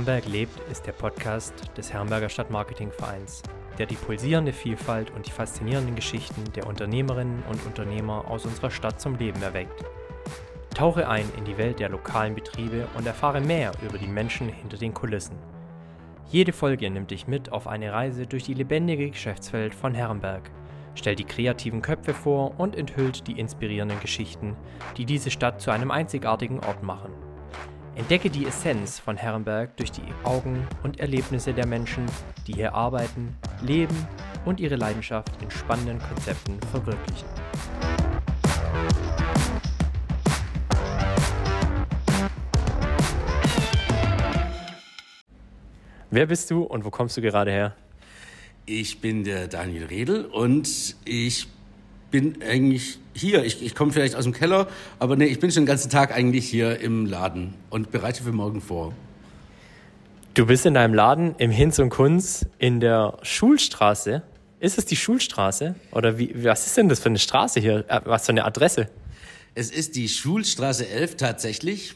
[0.00, 3.42] Herrenberg lebt ist der Podcast des Herrenberger Stadtmarketingvereins,
[3.76, 8.98] der die pulsierende Vielfalt und die faszinierenden Geschichten der Unternehmerinnen und Unternehmer aus unserer Stadt
[8.98, 9.84] zum Leben erweckt.
[10.74, 14.78] Tauche ein in die Welt der lokalen Betriebe und erfahre mehr über die Menschen hinter
[14.78, 15.36] den Kulissen.
[16.30, 20.50] Jede Folge nimmt dich mit auf eine Reise durch die lebendige Geschäftswelt von Herrenberg,
[20.94, 24.56] stellt die kreativen Köpfe vor und enthüllt die inspirierenden Geschichten,
[24.96, 27.12] die diese Stadt zu einem einzigartigen Ort machen.
[28.00, 32.06] Entdecke die Essenz von Herrenberg durch die Augen und Erlebnisse der Menschen,
[32.46, 33.94] die hier arbeiten, leben
[34.46, 37.28] und ihre Leidenschaft in spannenden Konzepten verwirklichen.
[46.10, 47.76] Wer bist du und wo kommst du gerade her?
[48.64, 51.48] Ich bin der Daniel Redl und ich
[52.10, 53.44] bin eigentlich hier.
[53.44, 56.14] Ich, ich komme vielleicht aus dem Keller, aber nee, ich bin schon den ganzen Tag
[56.14, 58.94] eigentlich hier im Laden und bereite für morgen vor.
[60.34, 64.22] Du bist in deinem Laden im Hinz und Kunz in der Schulstraße.
[64.60, 65.74] Ist es die Schulstraße?
[65.90, 67.84] Oder wie, was ist denn das für eine Straße hier?
[67.88, 68.88] Äh, was für eine Adresse?
[69.54, 71.94] Es ist die Schulstraße 11 tatsächlich.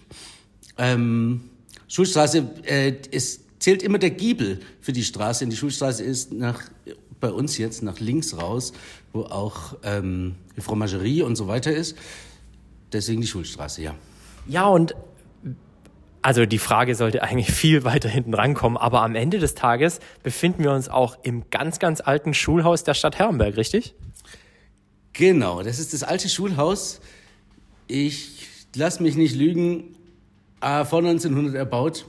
[0.76, 1.50] Ähm,
[1.86, 5.44] Schulstraße äh, ist zählt immer der Giebel für die Straße.
[5.44, 6.60] Und die Schulstraße ist nach,
[7.24, 8.74] bei uns jetzt nach links raus,
[9.14, 11.96] wo auch ähm, die Fromagerie und so weiter ist.
[12.92, 13.94] Deswegen die Schulstraße, ja.
[14.46, 14.94] Ja, und
[16.20, 20.64] also die Frage sollte eigentlich viel weiter hinten rankommen, aber am Ende des Tages befinden
[20.64, 23.94] wir uns auch im ganz, ganz alten Schulhaus der Stadt Herrenberg, richtig?
[25.14, 27.00] Genau, das ist das alte Schulhaus.
[27.88, 29.96] Ich lass mich nicht lügen,
[30.60, 32.04] äh, vor 1900 erbaut.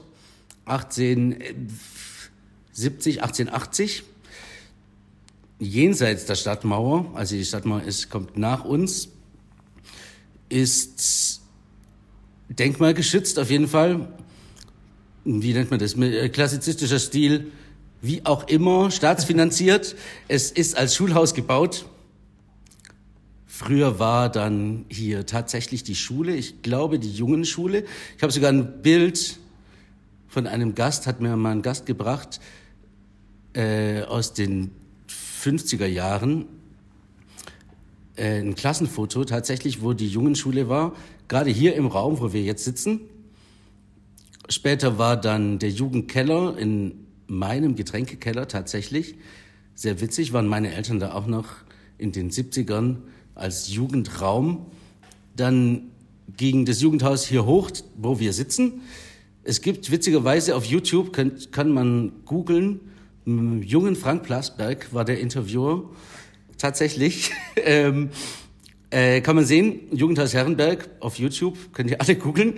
[0.66, 4.02] 1870, 1880,
[5.58, 9.08] jenseits der Stadtmauer, also die Stadtmauer ist, kommt nach uns,
[10.48, 11.40] ist
[12.48, 14.08] denkmalgeschützt auf jeden Fall.
[15.24, 15.94] Wie nennt man das?
[15.94, 17.50] Äh, klassizistischer Stil,
[18.00, 19.96] wie auch immer, staatsfinanziert.
[20.28, 21.86] es ist als Schulhaus gebaut.
[23.46, 27.84] Früher war dann hier tatsächlich die Schule, ich glaube die Jungenschule.
[28.16, 29.38] Ich habe sogar ein Bild
[30.28, 32.38] von einem Gast, hat mir mal ein Gast gebracht
[33.54, 34.72] äh, aus den
[35.46, 36.46] 50er Jahren,
[38.16, 40.94] äh, ein Klassenfoto tatsächlich, wo die Jungenschule war,
[41.28, 43.00] gerade hier im Raum, wo wir jetzt sitzen.
[44.48, 49.16] Später war dann der Jugendkeller in meinem Getränkekeller tatsächlich.
[49.74, 51.48] Sehr witzig, waren meine Eltern da auch noch
[51.98, 52.96] in den 70ern
[53.34, 54.66] als Jugendraum.
[55.36, 55.90] Dann
[56.36, 58.80] ging das Jugendhaus hier hoch, wo wir sitzen.
[59.44, 62.80] Es gibt witzigerweise auf YouTube, kann, kann man googeln,
[63.26, 65.90] jungen Frank Plasberg war der Interviewer.
[66.58, 67.32] Tatsächlich.
[67.56, 68.10] ähm,
[68.90, 72.54] äh, kann man sehen, Jugendhaus Herrenberg auf YouTube, könnt ihr alle googeln.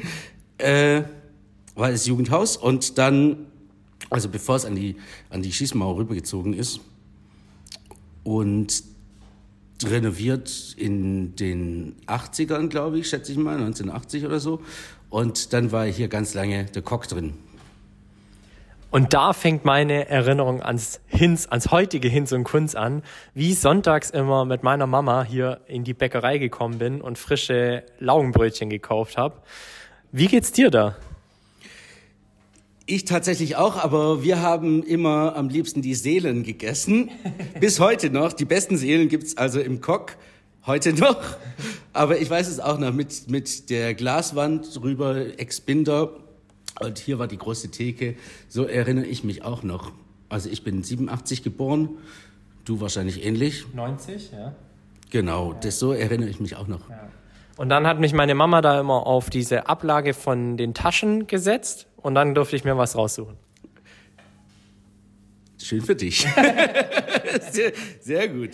[0.59, 1.03] Äh,
[1.75, 3.47] war das Jugendhaus und dann,
[4.11, 4.97] also bevor es an die,
[5.31, 6.81] an die Schießmauer rübergezogen ist
[8.25, 8.83] und
[9.85, 14.61] renoviert in den 80ern, glaube ich, schätze ich mal, 1980 oder so.
[15.09, 17.35] Und dann war hier ganz lange der Kock drin.
[18.91, 23.03] Und da fängt meine Erinnerung ans Hinz, ans heutige Hinz und Kunz an,
[23.35, 27.85] wie ich sonntags immer mit meiner Mama hier in die Bäckerei gekommen bin und frische
[27.99, 29.43] Laugenbrötchen gekauft habe.
[30.11, 30.97] Wie geht's dir da?
[32.87, 37.11] Ich tatsächlich auch, aber wir haben immer am liebsten die Seelen gegessen.
[37.61, 38.33] Bis heute noch.
[38.33, 40.17] Die besten Seelen gibt's also im Kock
[40.65, 41.21] heute noch.
[41.93, 46.13] Aber ich weiß es auch noch mit, mit der Glaswand rüber, Ex-Binder.
[46.81, 48.17] Und hier war die große Theke.
[48.49, 49.93] So erinnere ich mich auch noch.
[50.29, 51.91] Also ich bin 87 geboren,
[52.65, 53.67] du wahrscheinlich ähnlich.
[53.75, 54.55] 90, ja.
[55.11, 55.59] Genau, ja.
[55.61, 56.89] das so erinnere ich mich auch noch.
[56.91, 57.09] Ja.
[57.57, 61.89] Und dann hat mich meine Mama da immer auf diese Ablage von den Taschen gesetzt
[61.97, 63.37] und dann durfte ich mir was raussuchen.
[65.61, 66.21] Schön für dich.
[67.51, 68.51] sehr, sehr gut.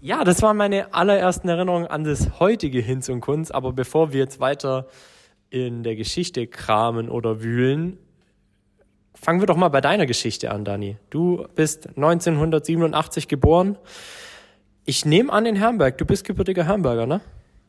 [0.00, 3.50] Ja, das waren meine allerersten Erinnerungen an das heutige Hinz und Kunz.
[3.50, 4.88] Aber bevor wir jetzt weiter
[5.54, 7.96] in der Geschichte kramen oder wühlen,
[9.14, 10.96] fangen wir doch mal bei deiner Geschichte an, Dani.
[11.10, 13.78] Du bist 1987 geboren.
[14.84, 15.96] Ich nehme an in Herrenberg.
[15.96, 17.20] Du bist gebürtiger Herrenberger, ne?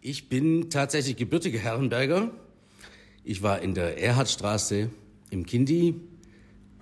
[0.01, 2.31] Ich bin tatsächlich gebürtiger Herrenberger.
[3.23, 4.89] Ich war in der Erhardstraße
[5.29, 6.01] im Kindi,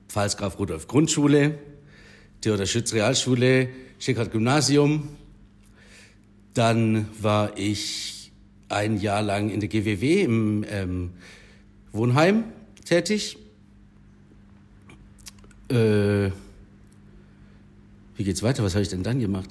[0.08, 1.60] Pfalzgraf Rudolf Grundschule,
[2.40, 3.68] Theodor Schütz Realschule,
[4.00, 5.10] Schickhardt Gymnasium,
[6.54, 8.13] dann war ich
[8.74, 11.12] ein Jahr lang in der GWW im ähm,
[11.92, 12.46] Wohnheim
[12.86, 13.38] tätig.
[15.70, 16.32] Äh,
[18.16, 18.64] wie geht's weiter?
[18.64, 19.50] Was habe ich denn dann gemacht?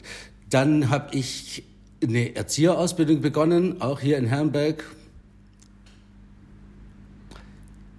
[0.51, 1.65] Dann habe ich
[2.03, 4.85] eine Erzieherausbildung begonnen, auch hier in Herrenberg.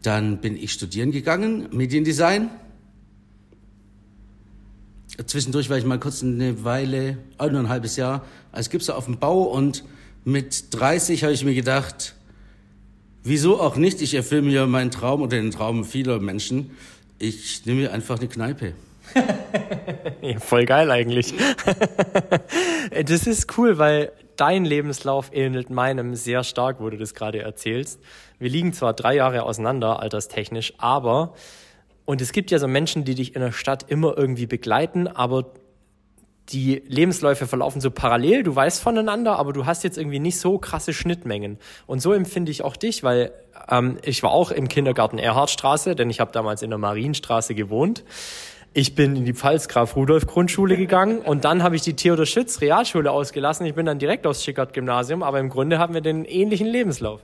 [0.02, 2.50] Dann bin ich studieren gegangen, Mediendesign.
[5.26, 9.20] Zwischendurch war ich mal kurz eine Weile, nur ein halbes Jahr, als Gipser auf dem
[9.20, 9.84] Bau und
[10.26, 12.16] mit 30 habe ich mir gedacht,
[13.24, 16.72] wieso auch nicht, ich erfülle mir meinen Traum oder den Traum vieler Menschen.
[17.20, 18.74] Ich nehme mir einfach eine Kneipe.
[20.22, 21.34] ja, voll geil eigentlich.
[23.06, 28.00] das ist cool, weil dein Lebenslauf ähnelt meinem sehr stark, wo du das gerade erzählst.
[28.40, 31.34] Wir liegen zwar drei Jahre auseinander, alterstechnisch, aber,
[32.06, 35.54] und es gibt ja so Menschen, die dich in der Stadt immer irgendwie begleiten, aber
[36.50, 40.58] die Lebensläufe verlaufen so parallel, du weißt voneinander, aber du hast jetzt irgendwie nicht so
[40.58, 41.58] krasse Schnittmengen.
[41.88, 43.32] Und so empfinde ich auch dich, weil
[43.70, 48.04] ähm, ich war auch im Kindergarten Erhardstraße, denn ich habe damals in der Marienstraße gewohnt.
[48.74, 53.66] Ich bin in die Pfalz-Graf-Rudolf-Grundschule gegangen und dann habe ich die Theodor Schütz Realschule ausgelassen.
[53.66, 57.22] Ich bin dann direkt aufs Schickert-Gymnasium, aber im Grunde haben wir den ähnlichen Lebenslauf.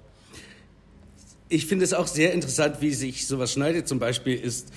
[1.50, 3.88] Ich finde es auch sehr interessant, wie sich sowas schneidet.
[3.88, 4.72] Zum Beispiel ist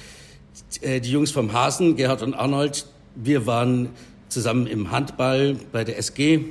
[0.80, 3.90] äh, die Jungs vom Hasen, Gerhard und Arnold, wir waren
[4.32, 6.44] zusammen im Handball bei der SG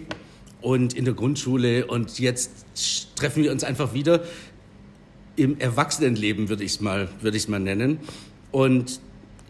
[0.62, 2.52] und in der Grundschule und jetzt
[3.16, 4.22] treffen wir uns einfach wieder
[5.36, 8.00] im Erwachsenenleben, würde ich es mal, würde ich es mal nennen.
[8.52, 9.00] Und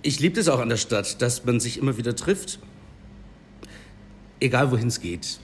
[0.01, 2.59] ich liebe es auch an der Stadt, dass man sich immer wieder trifft,
[4.39, 5.39] egal wohin es geht.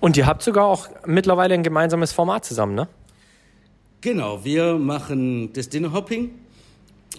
[0.00, 2.88] Und ihr habt sogar auch mittlerweile ein gemeinsames Format zusammen, ne?
[4.00, 6.30] Genau, wir machen das Dinnerhopping.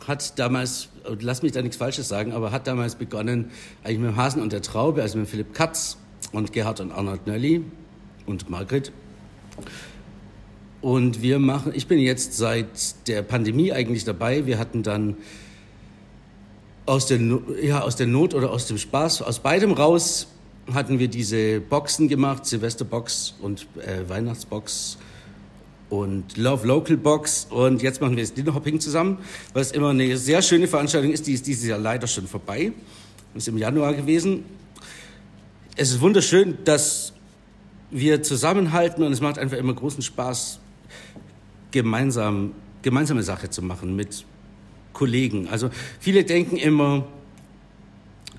[0.08, 3.52] Hat damals, lass mich da nichts Falsches sagen, aber hat damals begonnen
[3.84, 5.98] eigentlich mit dem Hasen und der Traube, also mit Philipp Katz
[6.32, 7.64] und Gerhard und Arnold Nölli
[8.26, 8.92] und Margret.
[10.82, 14.46] Und wir machen, ich bin jetzt seit der Pandemie eigentlich dabei.
[14.46, 15.16] Wir hatten dann
[16.86, 17.20] aus der,
[17.62, 20.28] ja, aus der Not oder aus dem Spaß, aus beidem raus
[20.74, 24.98] hatten wir diese Boxen gemacht, Silvesterbox und äh, Weihnachtsbox
[25.94, 29.20] und Love Local Box und jetzt machen wir das Dinnerhopping zusammen,
[29.54, 32.72] was immer eine sehr schöne Veranstaltung ist, die ist dieses Jahr leider schon vorbei,
[33.36, 34.44] ist im Januar gewesen.
[35.76, 37.14] Es ist wunderschön, dass
[37.92, 40.60] wir zusammenhalten und es macht einfach immer großen Spaß,
[41.70, 44.26] gemeinsam, gemeinsame Sache zu machen mit
[44.94, 45.48] Kollegen.
[45.48, 45.70] Also
[46.00, 47.06] viele denken immer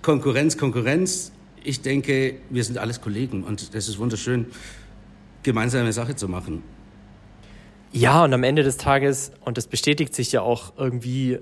[0.02, 1.30] Konkurrenz, Konkurrenz.
[1.62, 4.46] Ich denke, wir sind alles Kollegen und das ist wunderschön,
[5.44, 6.73] gemeinsame Sache zu machen.
[7.96, 11.38] Ja, und am Ende des Tages, und das bestätigt sich ja auch irgendwie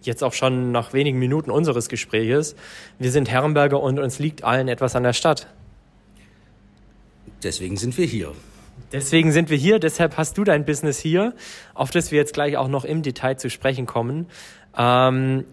[0.00, 2.56] jetzt auch schon nach wenigen Minuten unseres Gespräches,
[2.98, 5.48] wir sind Herrenberger und uns liegt allen etwas an der Stadt.
[7.42, 8.32] Deswegen sind wir hier.
[8.90, 11.34] Deswegen sind wir hier, deshalb hast du dein Business hier,
[11.74, 14.28] auf das wir jetzt gleich auch noch im Detail zu sprechen kommen.
[14.74, 15.44] Ähm,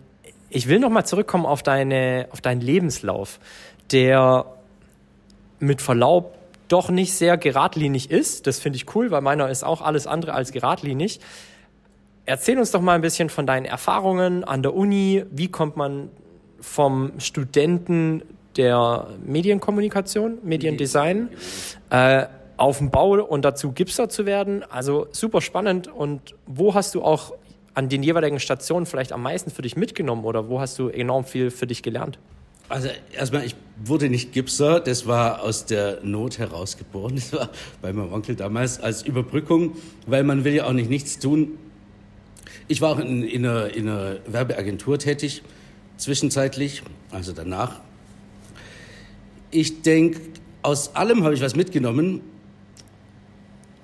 [0.50, 3.42] ich will nochmal zurückkommen auf, deine, auf deinen Lebenslauf,
[3.92, 4.46] der
[5.60, 6.39] mit Verlaub
[6.70, 8.48] doch nicht sehr geradlinig ist.
[8.48, 11.20] Das finde ich cool, weil meiner ist auch alles andere als geradlinig.
[12.26, 15.26] Erzähl uns doch mal ein bisschen von deinen Erfahrungen an der Uni.
[15.32, 16.10] Wie kommt man
[16.62, 18.24] vom Studenten
[18.56, 21.30] der Medienkommunikation, Mediendesign,
[21.90, 22.26] äh,
[22.58, 24.64] auf dem Bau und dazu Gipser zu werden.
[24.70, 25.88] Also super spannend.
[25.88, 27.34] Und wo hast du auch
[27.74, 31.24] an den jeweiligen Stationen vielleicht am meisten für dich mitgenommen oder wo hast du enorm
[31.24, 32.20] viel für dich gelernt?
[32.70, 37.16] Also erstmal, ich wurde nicht Gipser, das war aus der Not herausgeboren.
[37.32, 37.50] Das war
[37.82, 41.58] bei meinem Onkel damals als Überbrückung, weil man will ja auch nicht nichts tun.
[42.68, 45.42] Ich war auch in, in, einer, in einer Werbeagentur tätig,
[45.98, 47.82] zwischenzeitlich, also danach.
[49.50, 50.22] Ich denke,
[50.62, 52.22] aus allem habe ich was mitgenommen.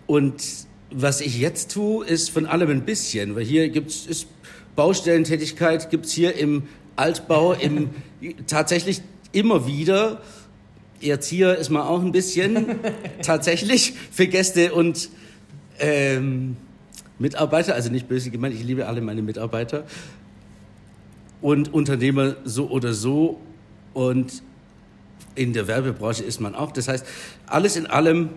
[0.06, 0.44] Und
[0.92, 4.28] was ich jetzt tue, ist von allem ein bisschen, weil hier gibt es
[4.76, 6.64] Baustellentätigkeit, gibt es hier im
[6.96, 7.90] Altbau im,
[8.48, 9.02] tatsächlich
[9.32, 10.22] immer wieder.
[11.02, 12.80] Erzieher ist man auch ein bisschen,
[13.22, 15.10] tatsächlich, für Gäste und
[15.80, 16.58] ähm,
[17.20, 19.86] Mitarbeiter, also nicht böse gemeint, ich liebe alle meine Mitarbeiter.
[21.42, 23.40] Und Unternehmer so oder so.
[23.94, 24.42] Und
[25.36, 26.72] in der Werbebranche ist man auch.
[26.72, 27.06] Das heißt,
[27.46, 28.30] alles in allem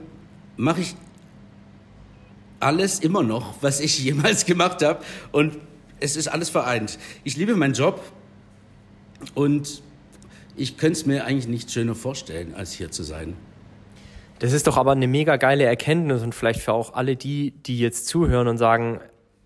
[0.57, 0.95] mache ich
[2.61, 5.01] alles immer noch, was ich jemals gemacht habe.
[5.33, 5.57] Und
[6.01, 6.99] es ist alles vereint.
[7.25, 8.01] Ich liebe meinen Job
[9.35, 9.83] und
[10.57, 13.35] ich könnte es mir eigentlich nicht schöner vorstellen, als hier zu sein.
[14.39, 17.79] Das ist doch aber eine mega geile Erkenntnis und vielleicht für auch alle die, die
[17.79, 19.01] jetzt zuhören und sagen,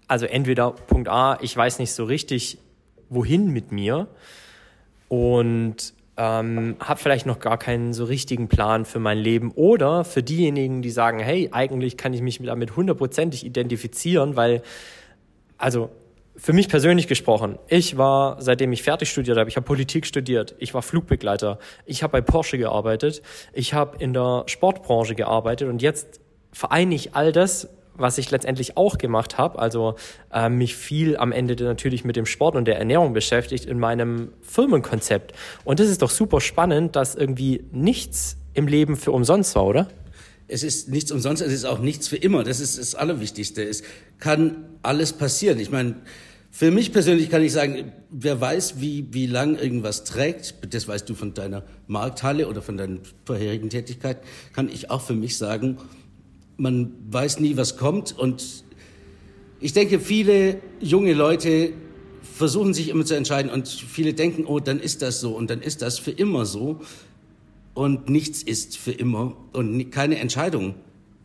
[0.06, 2.58] also entweder Punkt A, ich weiß nicht so richtig,
[3.08, 4.08] wohin mit mir
[5.08, 9.50] und ähm, habe vielleicht noch gar keinen so richtigen Plan für mein Leben.
[9.52, 14.62] Oder für diejenigen, die sagen, hey, eigentlich kann ich mich damit hundertprozentig identifizieren, weil,
[15.56, 15.90] also
[16.36, 20.54] für mich persönlich gesprochen, ich war, seitdem ich fertig studiert habe, ich habe Politik studiert,
[20.58, 23.22] ich war Flugbegleiter, ich habe bei Porsche gearbeitet,
[23.52, 26.20] ich habe in der Sportbranche gearbeitet und jetzt
[26.52, 29.96] vereine ich all das, was ich letztendlich auch gemacht habe, also
[30.32, 34.32] äh, mich viel am Ende natürlich mit dem Sport und der Ernährung beschäftigt in meinem
[34.40, 35.32] Firmenkonzept.
[35.64, 39.88] Und das ist doch super spannend, dass irgendwie nichts im Leben für umsonst war, oder?
[40.52, 42.44] Es ist nichts umsonst, es ist auch nichts für immer.
[42.44, 43.62] Das ist das Allerwichtigste.
[43.62, 43.82] Es
[44.18, 45.58] kann alles passieren.
[45.58, 45.96] Ich meine,
[46.50, 51.08] für mich persönlich kann ich sagen, wer weiß, wie, wie lang irgendwas trägt, das weißt
[51.08, 54.20] du von deiner Markthalle oder von deinen vorherigen Tätigkeiten,
[54.52, 55.78] kann ich auch für mich sagen,
[56.58, 58.16] man weiß nie, was kommt.
[58.18, 58.64] Und
[59.60, 61.72] ich denke, viele junge Leute
[62.20, 65.62] versuchen sich immer zu entscheiden und viele denken, oh, dann ist das so und dann
[65.62, 66.80] ist das für immer so.
[67.74, 70.74] Und nichts ist für immer und keine Entscheidung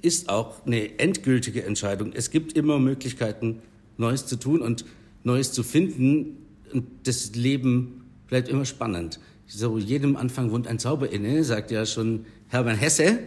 [0.01, 2.13] ist auch eine endgültige Entscheidung.
[2.13, 3.61] Es gibt immer Möglichkeiten,
[3.97, 4.85] Neues zu tun und
[5.23, 6.37] Neues zu finden.
[6.71, 9.19] Und das Leben bleibt immer spannend.
[9.47, 13.19] So jedem Anfang wohnt ein Zauber inne, sagt ja schon Hermann Hesse.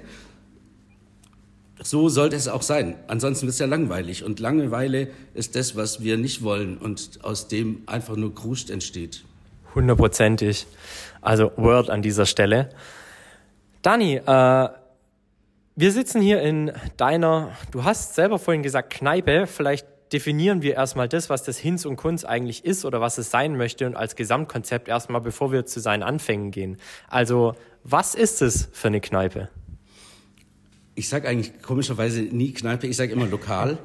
[1.83, 2.95] So sollte es auch sein.
[3.09, 4.23] Ansonsten wird es ja langweilig.
[4.23, 9.25] Und Langeweile ist das, was wir nicht wollen und aus dem einfach nur Kruscht entsteht.
[9.75, 10.67] Hundertprozentig.
[11.23, 12.71] Also Word an dieser Stelle.
[13.83, 14.69] Dani, äh,
[15.77, 19.47] wir sitzen hier in deiner, du hast selber vorhin gesagt, Kneipe.
[19.47, 23.31] Vielleicht definieren wir erstmal das, was das Hinz und Kunz eigentlich ist oder was es
[23.31, 26.77] sein möchte und als Gesamtkonzept erstmal, bevor wir zu seinen Anfängen gehen.
[27.09, 29.49] Also, was ist es für eine Kneipe?
[30.95, 33.79] Ich sage eigentlich komischerweise nie Kneipe, ich sage immer lokal.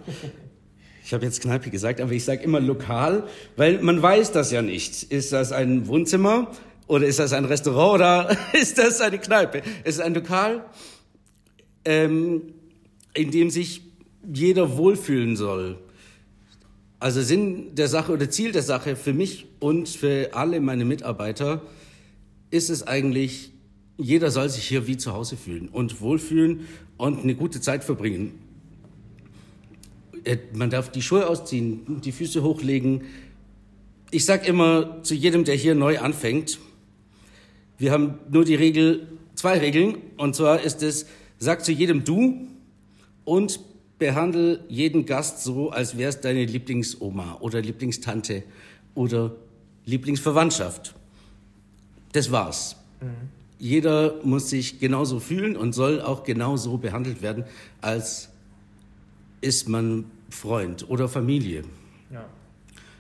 [1.05, 4.61] Ich habe jetzt Kneipe gesagt, aber ich sage immer lokal, weil man weiß das ja
[4.61, 5.03] nicht.
[5.03, 6.51] Ist das ein Wohnzimmer
[6.87, 9.61] oder ist das ein Restaurant oder ist das eine Kneipe?
[9.83, 10.65] Es ist ein Lokal,
[11.83, 12.53] ähm,
[13.13, 13.81] in dem sich
[14.33, 15.77] jeder wohlfühlen soll.
[16.99, 21.61] Also Sinn der Sache oder Ziel der Sache für mich und für alle meine Mitarbeiter
[22.51, 23.51] ist es eigentlich,
[23.97, 28.39] jeder soll sich hier wie zu Hause fühlen und wohlfühlen und eine gute Zeit verbringen.
[30.23, 33.03] Äh, man darf die Schuhe ausziehen, die Füße hochlegen.
[34.11, 36.59] Ich sage immer zu jedem, der hier neu anfängt,
[37.77, 41.05] wir haben nur die Regel, zwei Regeln, und zwar ist es,
[41.39, 42.48] sag zu jedem du
[43.25, 43.60] und
[43.98, 48.44] behandle jeden Gast so, als wäre es deine Lieblingsoma oder Lieblingstante
[48.94, 49.36] oder
[49.86, 50.96] Lieblingsverwandtschaft.
[52.12, 52.77] Das war's.
[53.01, 53.29] Mhm.
[53.58, 57.46] Jeder muss sich genauso fühlen und soll auch genauso behandelt werden,
[57.82, 58.29] als
[59.41, 61.63] ist man Freund oder Familie.
[62.12, 62.25] Ja.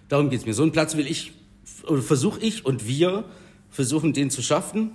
[0.07, 0.53] Darum geht's mir.
[0.53, 1.33] So einen Platz will ich,
[1.87, 3.25] oder versuche ich und wir
[3.75, 4.91] versuchen, den zu schaffen,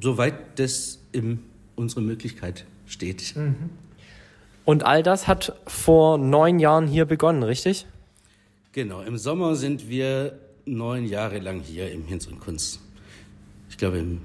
[0.00, 1.40] soweit das in
[1.76, 3.34] unserer Möglichkeit steht.
[3.36, 3.70] Mhm.
[4.64, 7.86] Und all das hat vor neun Jahren hier begonnen, richtig?
[8.72, 12.80] Genau, im Sommer sind wir neun Jahre lang hier im Hinz und Kunst
[13.80, 14.20] glaube, im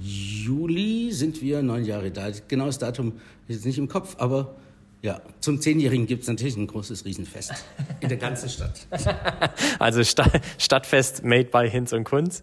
[0.00, 2.30] Juli sind wir neun Jahre da.
[2.48, 3.12] Genaues Datum
[3.46, 4.56] ist jetzt nicht im Kopf, aber
[5.04, 7.52] ja, zum Zehnjährigen gibt es natürlich ein großes Riesenfest
[8.00, 8.86] in der ganzen Stadt.
[9.78, 10.24] also Sta
[10.56, 12.42] Stadtfest made by Hinz und Kunz.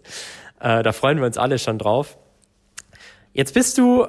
[0.60, 2.20] Äh, da freuen wir uns alle schon drauf.
[3.34, 4.06] Jetzt bist du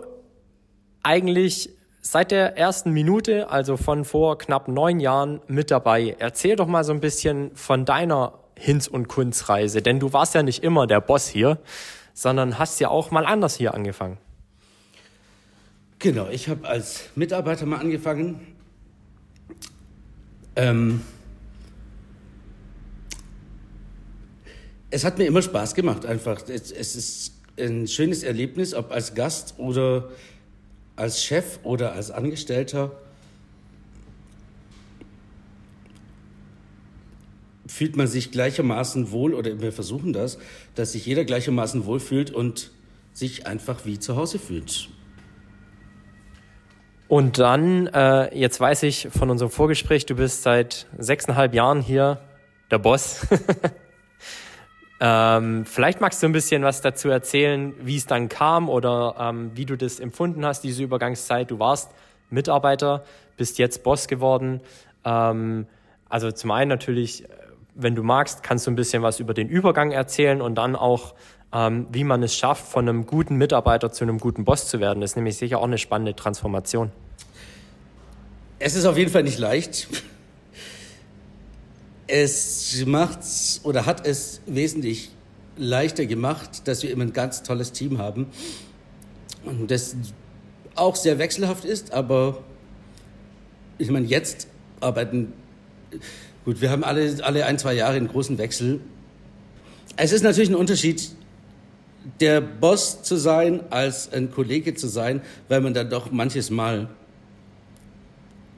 [1.03, 1.71] eigentlich
[2.03, 6.15] seit der ersten Minute, also von vor knapp neun Jahren, mit dabei.
[6.19, 10.43] Erzähl doch mal so ein bisschen von deiner Hinz- und Kunz-Reise, denn du warst ja
[10.43, 11.59] nicht immer der Boss hier,
[12.13, 14.19] sondern hast ja auch mal anders hier angefangen.
[16.03, 18.41] Genau, ich habe als Mitarbeiter mal angefangen.
[20.57, 21.01] Ähm,
[24.91, 26.43] es hat mir immer Spaß gemacht, einfach.
[26.49, 30.11] Es, es ist ein schönes Erlebnis, ob als Gast oder
[30.97, 32.91] als Chef oder als Angestellter.
[37.69, 40.39] fühlt man sich gleichermaßen wohl, oder wir versuchen das,
[40.75, 42.71] dass sich jeder gleichermaßen wohl fühlt und
[43.15, 44.91] sich einfach wie zu Hause fühlt.
[47.13, 52.21] Und dann, äh, jetzt weiß ich von unserem Vorgespräch, du bist seit sechseinhalb Jahren hier
[52.71, 53.27] der Boss.
[54.99, 59.51] ähm, vielleicht magst du ein bisschen was dazu erzählen, wie es dann kam oder ähm,
[59.55, 61.51] wie du das empfunden hast, diese Übergangszeit.
[61.51, 61.91] Du warst
[62.31, 63.05] Mitarbeiter,
[63.37, 64.63] bist jetzt Boss geworden.
[65.05, 65.67] Ähm,
[66.09, 67.27] also zum einen natürlich
[67.75, 71.15] wenn du magst, kannst du ein bisschen was über den Übergang erzählen und dann auch,
[71.53, 75.01] ähm, wie man es schafft, von einem guten Mitarbeiter zu einem guten Boss zu werden.
[75.01, 76.91] Das ist nämlich sicher auch eine spannende Transformation.
[78.59, 79.89] Es ist auf jeden Fall nicht leicht.
[82.07, 83.21] Es macht
[83.65, 85.11] oder hat es wesentlich
[85.57, 88.27] leichter gemacht, dass wir immer ein ganz tolles Team haben.
[89.67, 89.97] Das
[90.75, 92.39] auch sehr wechselhaft ist, aber
[93.79, 94.47] ich meine, jetzt
[94.81, 95.33] arbeiten
[96.45, 98.81] Gut, wir haben alle, alle ein, zwei Jahre einen großen Wechsel.
[99.97, 101.11] Es ist natürlich ein Unterschied,
[102.21, 106.89] der Boss zu sein, als ein Kollege zu sein, weil man dann doch manches Mal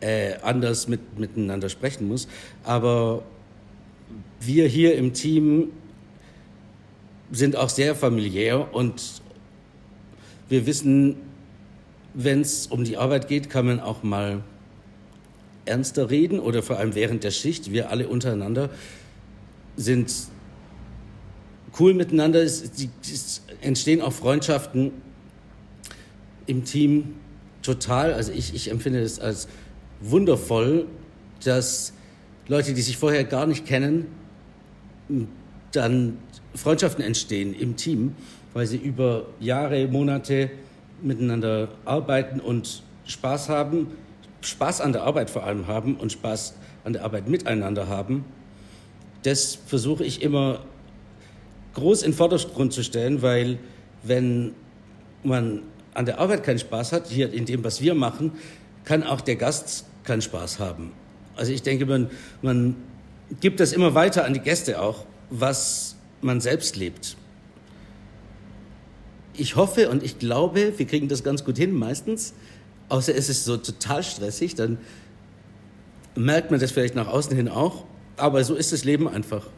[0.01, 2.29] äh, anders mit, miteinander sprechen muss.
[2.65, 3.23] Aber
[4.41, 5.73] wir hier im Team
[7.31, 9.23] sind auch sehr familiär und
[10.49, 11.17] wir wissen,
[12.13, 14.43] wenn es um die Arbeit geht, kann man auch mal
[15.65, 17.73] ernster reden oder vor allem während der Schicht.
[17.73, 18.71] Wir alle untereinander
[19.77, 20.13] sind
[21.79, 22.43] cool miteinander.
[22.43, 24.93] Es, es entstehen auch Freundschaften
[26.47, 27.15] im Team
[27.63, 28.13] total.
[28.13, 29.49] Also ich, ich empfinde es als
[30.01, 30.87] wundervoll,
[31.45, 31.93] dass
[32.49, 34.07] Leute, die sich vorher gar nicht kennen,
[35.73, 36.19] dann
[36.55, 38.15] Freundschaften entstehen im Team,
[38.53, 40.51] weil sie über Jahre, Monate
[41.03, 43.89] miteinander arbeiten und Spaß haben,
[44.41, 46.55] Spaß an der Arbeit vor allem haben und Spaß
[46.85, 48.25] an der Arbeit miteinander haben.
[49.23, 50.61] Das versuche ich immer
[51.75, 53.59] groß in den Vordergrund zu stellen, weil
[54.03, 54.53] wenn
[55.23, 55.63] man
[55.95, 58.33] an der Arbeit keinen Spaß hat, hier in dem, was wir machen,
[58.85, 60.93] kann auch der Gast keinen Spaß haben.
[61.37, 62.11] Also ich denke, man,
[62.43, 62.77] man
[63.41, 67.17] gibt das immer weiter an die Gäste auch, was man selbst lebt.
[69.37, 72.35] Ich hoffe und ich glaube, wir kriegen das ganz gut hin meistens,
[72.89, 74.79] außer es ist so total stressig, dann
[76.15, 77.85] merkt man das vielleicht nach außen hin auch,
[78.17, 79.49] aber so ist das Leben einfach.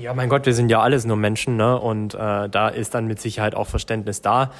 [0.00, 1.76] Ja, mein Gott, wir sind ja alles nur Menschen, ne?
[1.76, 4.52] Und äh, da ist dann mit Sicherheit auch Verständnis da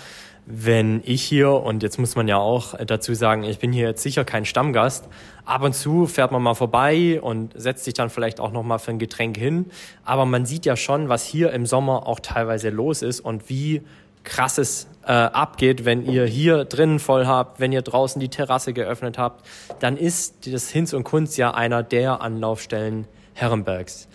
[0.51, 4.03] wenn ich hier, und jetzt muss man ja auch dazu sagen, ich bin hier jetzt
[4.03, 5.07] sicher kein Stammgast,
[5.45, 8.93] ab und zu fährt man mal vorbei und setzt sich dann vielleicht auch nochmal für
[8.93, 9.67] ein Getränk hin.
[10.07, 13.83] Aber man sieht ja schon, was hier im Sommer auch teilweise los ist und wie
[14.25, 18.73] krass es äh, abgeht, wenn ihr hier drinnen voll habt, wenn ihr draußen die Terrasse
[18.73, 19.45] geöffnet habt,
[19.81, 24.09] dann ist das Hinz und Kunst ja einer der Anlaufstellen Herrenbergs.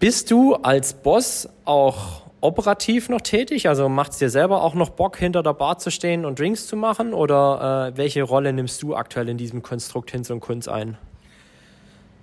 [0.00, 3.68] Bist du als Boss auch operativ noch tätig?
[3.68, 6.66] Also macht es dir selber auch noch Bock, hinter der Bar zu stehen und Drinks
[6.66, 7.14] zu machen?
[7.14, 10.98] Oder äh, welche Rolle nimmst du aktuell in diesem Konstrukt Hinz und Kunz ein?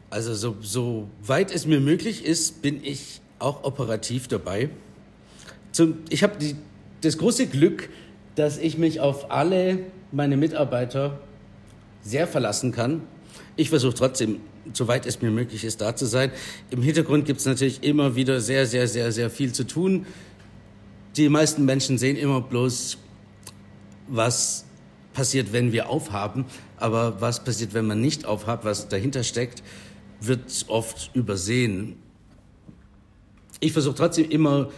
[0.10, 4.70] Also so, so weit es mir möglich ist, bin ich auch operativ dabei.
[5.72, 6.34] Zum, ich habe
[7.02, 7.90] das große Glück,
[8.36, 9.80] dass ich mich auf alle
[10.12, 11.18] meine Mitarbeiter
[12.02, 13.02] sehr verlassen kann.
[13.56, 14.42] Ich versuche trotzdem
[14.74, 16.32] soweit es mir möglich ist, da zu sein.
[16.70, 20.06] Im Hintergrund gibt es natürlich immer wieder sehr, sehr, sehr, sehr viel zu tun.
[21.18, 22.98] Die meisten Menschen sehen immer bloß,
[24.08, 24.66] was
[25.14, 26.46] passiert, wenn wir aufhaben.
[26.78, 29.64] Aber was passiert, wenn man nicht aufhabt, was dahinter steckt,
[30.20, 31.98] wird oft übersehen.
[33.60, 34.70] Ich versuche trotzdem immer,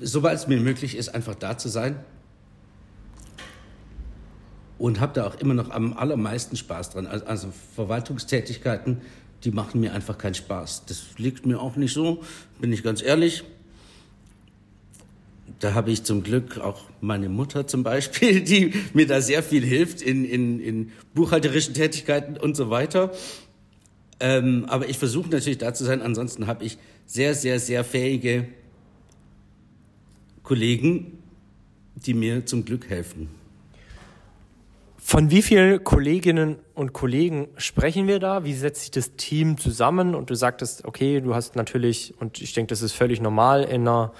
[0.00, 1.96] soweit es mir möglich ist, einfach da zu sein.
[4.78, 7.06] Und habe da auch immer noch am allermeisten Spaß dran.
[7.06, 9.02] Also Verwaltungstätigkeiten
[9.44, 10.84] die machen mir einfach keinen Spaß.
[10.86, 12.22] Das liegt mir auch nicht so,
[12.60, 13.44] bin ich ganz ehrlich.
[15.58, 19.64] Da habe ich zum Glück auch meine Mutter zum Beispiel, die mir da sehr viel
[19.64, 23.12] hilft in, in, in buchhalterischen Tätigkeiten und so weiter.
[24.20, 26.02] Ähm, aber ich versuche natürlich da zu sein.
[26.02, 28.48] Ansonsten habe ich sehr, sehr, sehr fähige
[30.42, 31.18] Kollegen,
[31.94, 33.39] die mir zum Glück helfen.
[35.10, 38.44] Von wie vielen Kolleginnen und Kollegen sprechen wir da?
[38.44, 40.14] Wie setzt sich das Team zusammen?
[40.14, 43.88] Und du sagtest, okay, du hast natürlich, und ich denke, das ist völlig normal in,
[43.88, 44.12] einer,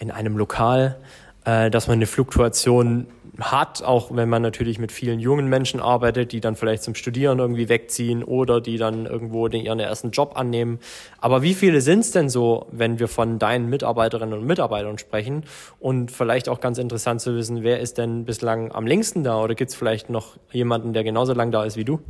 [0.00, 0.98] in einem Lokal,
[1.44, 3.06] äh, dass man eine Fluktuation
[3.40, 7.38] hat, auch wenn man natürlich mit vielen jungen Menschen arbeitet, die dann vielleicht zum Studieren
[7.38, 10.78] irgendwie wegziehen oder die dann irgendwo den, ihren ersten Job annehmen.
[11.18, 15.44] Aber wie viele sind es denn so, wenn wir von deinen Mitarbeiterinnen und Mitarbeitern sprechen?
[15.78, 19.54] Und vielleicht auch ganz interessant zu wissen, wer ist denn bislang am längsten da oder
[19.54, 22.00] gibt es vielleicht noch jemanden, der genauso lang da ist wie du?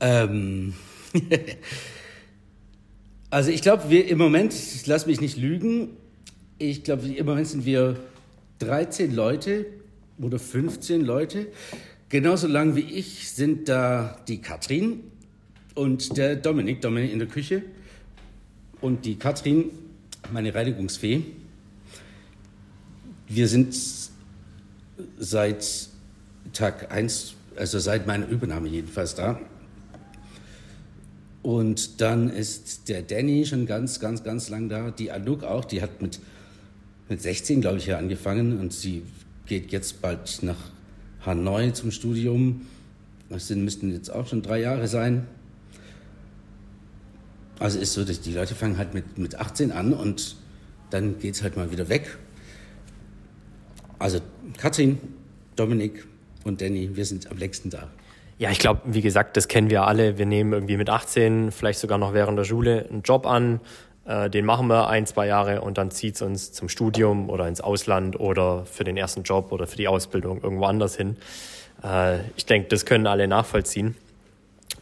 [0.00, 0.74] Ähm.
[3.30, 4.54] also ich glaube, wir im Moment,
[4.86, 5.96] lass mich nicht lügen,
[6.58, 7.96] ich glaube, im Moment sind wir
[8.64, 9.66] 13 Leute
[10.18, 11.48] oder 15 Leute.
[12.08, 15.00] Genauso lang wie ich sind da die Katrin
[15.74, 17.62] und der Dominik, Dominik in der Küche
[18.80, 19.70] und die Katrin,
[20.32, 21.24] meine Reinigungsfee.
[23.28, 23.74] Wir sind
[25.18, 25.88] seit
[26.52, 29.40] Tag 1, also seit meiner Übernahme jedenfalls da.
[31.42, 34.92] Und dann ist der Danny schon ganz, ganz, ganz lang da.
[34.92, 36.20] Die Anouk auch, die hat mit
[37.12, 39.02] mit 16, glaube ich, ja angefangen und sie
[39.44, 40.56] geht jetzt bald nach
[41.26, 42.62] Hanoi zum Studium.
[43.28, 45.26] Das sind, müssten jetzt auch schon drei Jahre sein.
[47.58, 50.36] Also ist so, dass die Leute fangen halt mit, mit 18 an und
[50.88, 52.16] dann geht es halt mal wieder weg.
[53.98, 54.20] Also
[54.56, 54.98] Katrin,
[55.54, 56.06] Dominik
[56.44, 57.90] und Danny, wir sind am längsten da.
[58.38, 60.16] Ja, ich glaube, wie gesagt, das kennen wir alle.
[60.16, 63.60] Wir nehmen irgendwie mit 18, vielleicht sogar noch während der Schule, einen Job an,
[64.04, 67.46] äh, den machen wir ein, zwei Jahre und dann zieht es uns zum Studium oder
[67.46, 71.16] ins Ausland oder für den ersten Job oder für die Ausbildung irgendwo anders hin.
[71.84, 73.96] Äh, ich denke, das können alle nachvollziehen.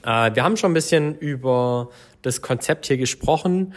[0.05, 1.91] Äh, wir haben schon ein bisschen über
[2.23, 3.75] das Konzept hier gesprochen.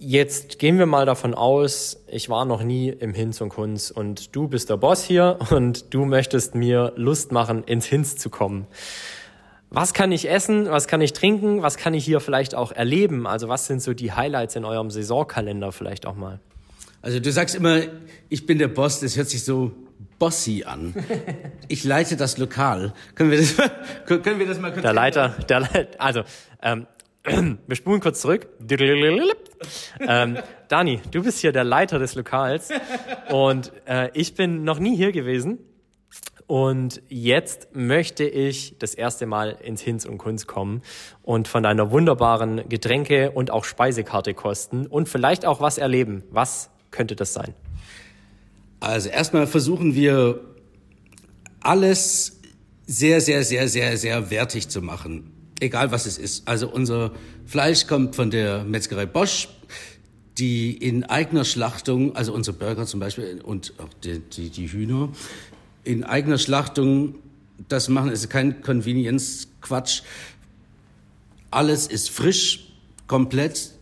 [0.00, 4.34] Jetzt gehen wir mal davon aus, ich war noch nie im Hinz und Kunz und
[4.36, 8.66] du bist der Boss hier und du möchtest mir Lust machen, ins Hinz zu kommen.
[9.70, 10.70] Was kann ich essen?
[10.70, 11.62] Was kann ich trinken?
[11.62, 13.26] Was kann ich hier vielleicht auch erleben?
[13.26, 16.40] Also was sind so die Highlights in eurem Saisonkalender vielleicht auch mal?
[17.02, 17.82] Also du sagst immer,
[18.28, 19.72] ich bin der Boss, das hört sich so
[20.18, 20.94] bossy an.
[21.70, 22.94] Ich leite das Lokal.
[23.14, 23.54] Können wir das,
[24.06, 26.22] können wir das mal kurz Der Leiter, der Leiter, also
[26.62, 26.86] ähm,
[27.66, 28.48] wir spulen kurz zurück.
[30.00, 32.70] Ähm, Dani, du bist hier der Leiter des Lokals
[33.28, 35.58] und äh, ich bin noch nie hier gewesen.
[36.48, 40.80] Und jetzt möchte ich das erste Mal ins Hinz und Kunst kommen
[41.22, 46.24] und von deiner wunderbaren Getränke- und auch Speisekarte kosten und vielleicht auch was erleben.
[46.30, 47.52] Was könnte das sein?
[48.80, 50.40] Also erstmal versuchen wir
[51.60, 52.40] alles
[52.86, 55.30] sehr, sehr, sehr, sehr, sehr wertig zu machen.
[55.60, 56.48] Egal was es ist.
[56.48, 57.12] Also unser
[57.44, 59.50] Fleisch kommt von der Metzgerei Bosch,
[60.38, 65.10] die in eigener Schlachtung, also unsere Burger zum Beispiel und auch die, die, die Hühner,
[65.88, 67.14] in eigener Schlachtung
[67.68, 68.10] das machen.
[68.10, 70.02] Ist kein Convenience-Quatsch.
[71.50, 72.68] Alles ist frisch,
[73.06, 73.72] komplett.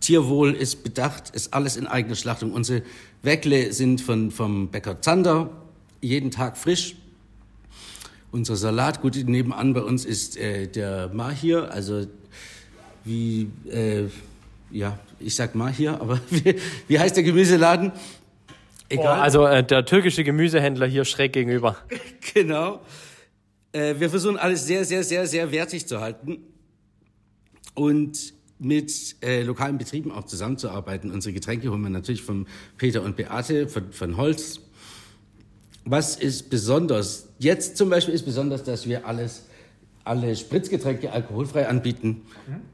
[0.00, 2.52] Tierwohl ist bedacht, ist alles in eigener Schlachtung.
[2.52, 2.82] Unsere
[3.22, 5.50] Weckle sind von, vom Bäcker Zander,
[6.00, 6.96] jeden Tag frisch.
[8.32, 12.06] Unser Salat, gut, nebenan bei uns ist äh, der Mahir, also
[13.04, 14.04] wie, äh,
[14.70, 16.56] ja, ich sag Mahir, aber wie,
[16.88, 17.92] wie heißt der Gemüseladen?
[18.92, 19.18] Egal.
[19.18, 21.78] Oh, also äh, der türkische Gemüsehändler hier schräg gegenüber.
[22.34, 22.82] genau.
[23.72, 26.44] Äh, wir versuchen alles sehr, sehr, sehr, sehr wertig zu halten
[27.74, 31.10] und mit äh, lokalen Betrieben auch zusammenzuarbeiten.
[31.10, 34.60] Unsere Getränke holen wir natürlich von Peter und Beate von, von Holz.
[35.86, 37.28] Was ist besonders?
[37.38, 39.46] Jetzt zum Beispiel ist besonders, dass wir alles,
[40.04, 42.22] alle Spritzgetränke alkoholfrei anbieten.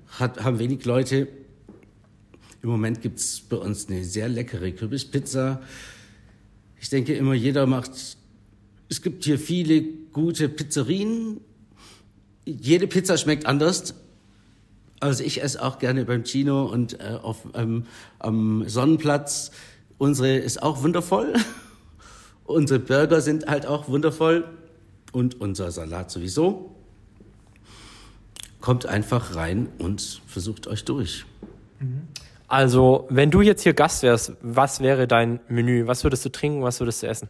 [0.09, 1.29] Hat, haben wenig Leute.
[2.61, 5.63] Im Moment gibt's bei uns eine sehr leckere Kürbispizza
[6.81, 7.93] ich denke immer, jeder macht,
[8.89, 11.41] es gibt hier viele gute Pizzerien.
[12.45, 13.95] Jede Pizza schmeckt anders.
[15.01, 17.87] Also ich esse auch gerne beim Chino und äh, auf, ähm,
[18.19, 19.51] am Sonnenplatz.
[19.99, 21.35] Unsere ist auch wundervoll.
[22.45, 24.45] Unsere Burger sind halt auch wundervoll.
[25.13, 26.75] Und unser Salat sowieso.
[28.61, 31.25] Kommt einfach rein und versucht euch durch.
[31.79, 32.03] Mhm.
[32.49, 35.87] Also, wenn du jetzt hier Gast wärst, was wäre dein Menü?
[35.87, 36.63] Was würdest du trinken?
[36.63, 37.29] Was würdest du essen?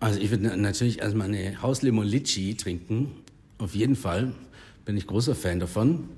[0.00, 3.12] Also, ich würde natürlich erstmal eine Hauslimo Litchi trinken.
[3.58, 4.32] Auf jeden Fall.
[4.84, 6.08] Bin ich großer Fan davon.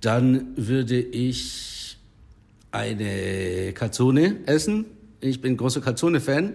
[0.00, 1.98] Dann würde ich
[2.72, 4.86] eine Calzone essen.
[5.20, 6.54] Ich bin großer Calzone-Fan.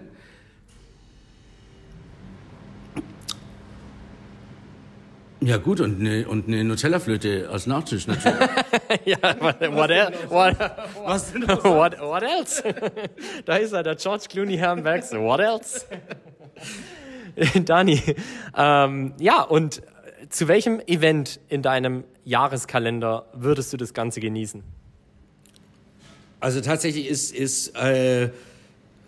[5.44, 8.38] Ja gut, und eine, und eine Nutella-Flöte als Nachtisch natürlich.
[9.04, 9.90] ja, what, what,
[10.30, 10.56] what,
[11.04, 11.64] Was denn das?
[11.64, 12.62] What, what else?
[13.44, 15.10] da ist er, der George Clooney Herrenbergs.
[15.12, 15.84] What else?
[17.64, 18.00] Dani,
[18.56, 19.82] ähm, ja, und
[20.28, 24.62] zu welchem Event in deinem Jahreskalender würdest du das Ganze genießen?
[26.38, 28.30] Also tatsächlich ist, ist äh,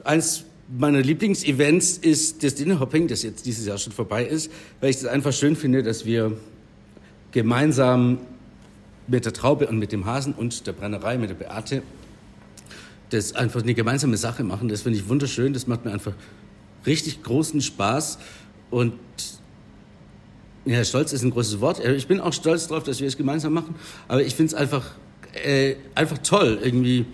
[0.02, 4.50] eins meiner Lieblingsevents ist das Dinnerhopping, das jetzt dieses Jahr schon vorbei ist,
[4.80, 6.36] weil ich es einfach schön finde, dass wir
[7.32, 8.18] gemeinsam
[9.06, 11.82] mit der Traube und mit dem Hasen und der Brennerei, mit der Beate,
[13.10, 14.68] das einfach eine gemeinsame Sache machen.
[14.68, 15.52] Das finde ich wunderschön.
[15.52, 16.14] Das macht mir einfach
[16.86, 18.18] richtig großen Spaß.
[18.70, 18.94] Und
[20.64, 21.84] ja, stolz ist ein großes Wort.
[21.84, 23.74] Ich bin auch stolz darauf, dass wir es gemeinsam machen.
[24.08, 24.92] Aber ich finde es einfach,
[25.44, 27.04] äh, einfach toll, irgendwie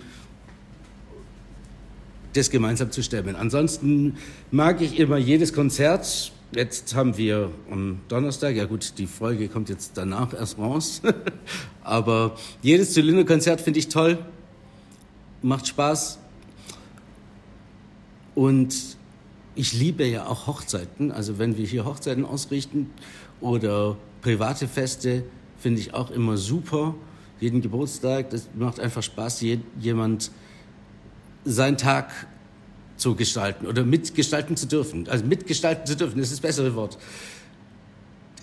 [2.33, 3.35] das gemeinsam zu stemmen.
[3.35, 4.17] Ansonsten
[4.51, 6.31] mag ich immer jedes Konzert.
[6.53, 11.01] Jetzt haben wir am Donnerstag, ja gut, die Folge kommt jetzt danach erst raus,
[11.83, 14.17] aber jedes Zylinderkonzert finde ich toll,
[15.41, 16.19] macht Spaß
[18.35, 18.75] und
[19.55, 22.89] ich liebe ja auch Hochzeiten, also wenn wir hier Hochzeiten ausrichten
[23.39, 25.23] oder private Feste,
[25.57, 26.95] finde ich auch immer super.
[27.39, 29.43] Jeden Geburtstag, das macht einfach Spaß,
[29.79, 30.31] jemand
[31.45, 32.11] seinen Tag
[32.97, 35.07] zu gestalten oder mitgestalten zu dürfen.
[35.09, 36.97] Also mitgestalten zu dürfen, das ist das bessere Wort.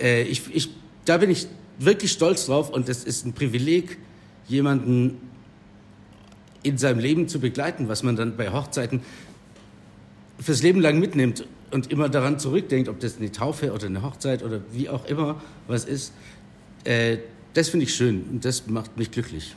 [0.01, 0.71] Äh, ich, ich,
[1.05, 1.47] da bin ich
[1.79, 3.99] wirklich stolz drauf und es ist ein Privileg,
[4.49, 5.21] jemanden
[6.63, 9.01] in seinem Leben zu begleiten, was man dann bei Hochzeiten
[10.41, 14.43] fürs Leben lang mitnimmt und immer daran zurückdenkt, ob das eine Taufe oder eine Hochzeit
[14.43, 16.13] oder wie auch immer was ist.
[16.85, 17.19] Äh,
[17.55, 19.55] das finde ich schön und das macht mich glücklich.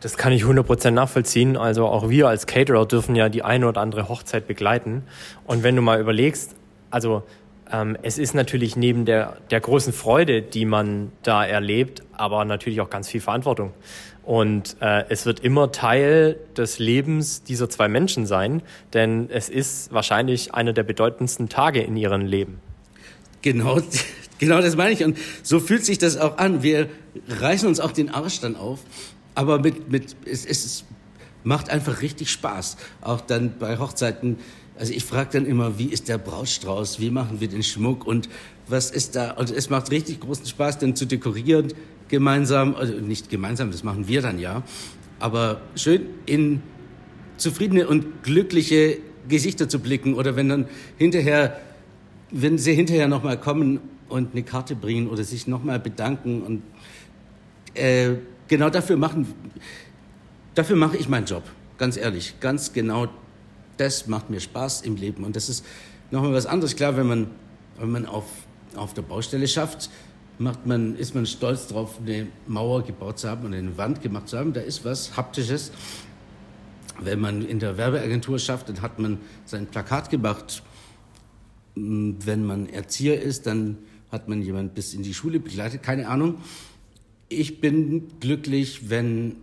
[0.00, 1.56] Das kann ich 100% nachvollziehen.
[1.56, 5.02] Also auch wir als Caterer dürfen ja die eine oder andere Hochzeit begleiten.
[5.46, 6.54] Und wenn du mal überlegst,
[6.90, 7.24] also
[7.70, 12.80] ähm, es ist natürlich neben der, der großen Freude, die man da erlebt, aber natürlich
[12.80, 13.72] auch ganz viel Verantwortung.
[14.24, 19.92] Und äh, es wird immer Teil des Lebens dieser zwei Menschen sein, denn es ist
[19.92, 22.60] wahrscheinlich einer der bedeutendsten Tage in ihrem Leben.
[23.42, 23.80] Genau,
[24.38, 25.02] genau das meine ich.
[25.02, 26.62] Und so fühlt sich das auch an.
[26.62, 26.88] Wir
[27.28, 28.80] reißen uns auch den Arsch dann auf.
[29.38, 30.84] Aber mit, mit, es, es
[31.44, 32.76] macht einfach richtig Spaß.
[33.00, 34.36] Auch dann bei Hochzeiten.
[34.76, 36.98] Also ich frage dann immer, wie ist der Brautstrauß?
[36.98, 38.04] Wie machen wir den Schmuck?
[38.04, 38.28] Und
[38.66, 39.30] was ist da?
[39.30, 41.72] Und es macht richtig großen Spaß, dann zu dekorieren
[42.08, 42.74] gemeinsam.
[42.74, 44.64] Also nicht gemeinsam, das machen wir dann ja.
[45.20, 46.60] Aber schön in
[47.36, 48.98] zufriedene und glückliche
[49.28, 50.14] Gesichter zu blicken.
[50.14, 51.60] Oder wenn dann hinterher
[52.30, 56.62] wenn sie hinterher nochmal kommen und eine Karte bringen oder sich nochmal bedanken und
[57.74, 58.16] äh,
[58.48, 59.32] genau dafür machen,
[60.54, 61.44] dafür mache ich meinen Job,
[61.78, 63.08] ganz ehrlich, ganz genau
[63.76, 65.64] das macht mir Spaß im Leben und das ist
[66.10, 66.74] nochmal was anderes.
[66.74, 67.30] Klar, wenn man,
[67.78, 68.24] wenn man auf,
[68.74, 69.88] auf der Baustelle schafft,
[70.38, 74.28] macht man, ist man stolz darauf, eine Mauer gebaut zu haben und eine Wand gemacht
[74.28, 74.52] zu haben.
[74.52, 75.70] Da ist was Haptisches.
[77.00, 80.64] Wenn man in der Werbeagentur schafft, dann hat man sein Plakat gemacht
[81.80, 83.78] wenn man Erzieher ist, dann
[84.10, 86.36] hat man jemand bis in die Schule begleitet, keine Ahnung.
[87.28, 89.36] Ich bin glücklich, wenn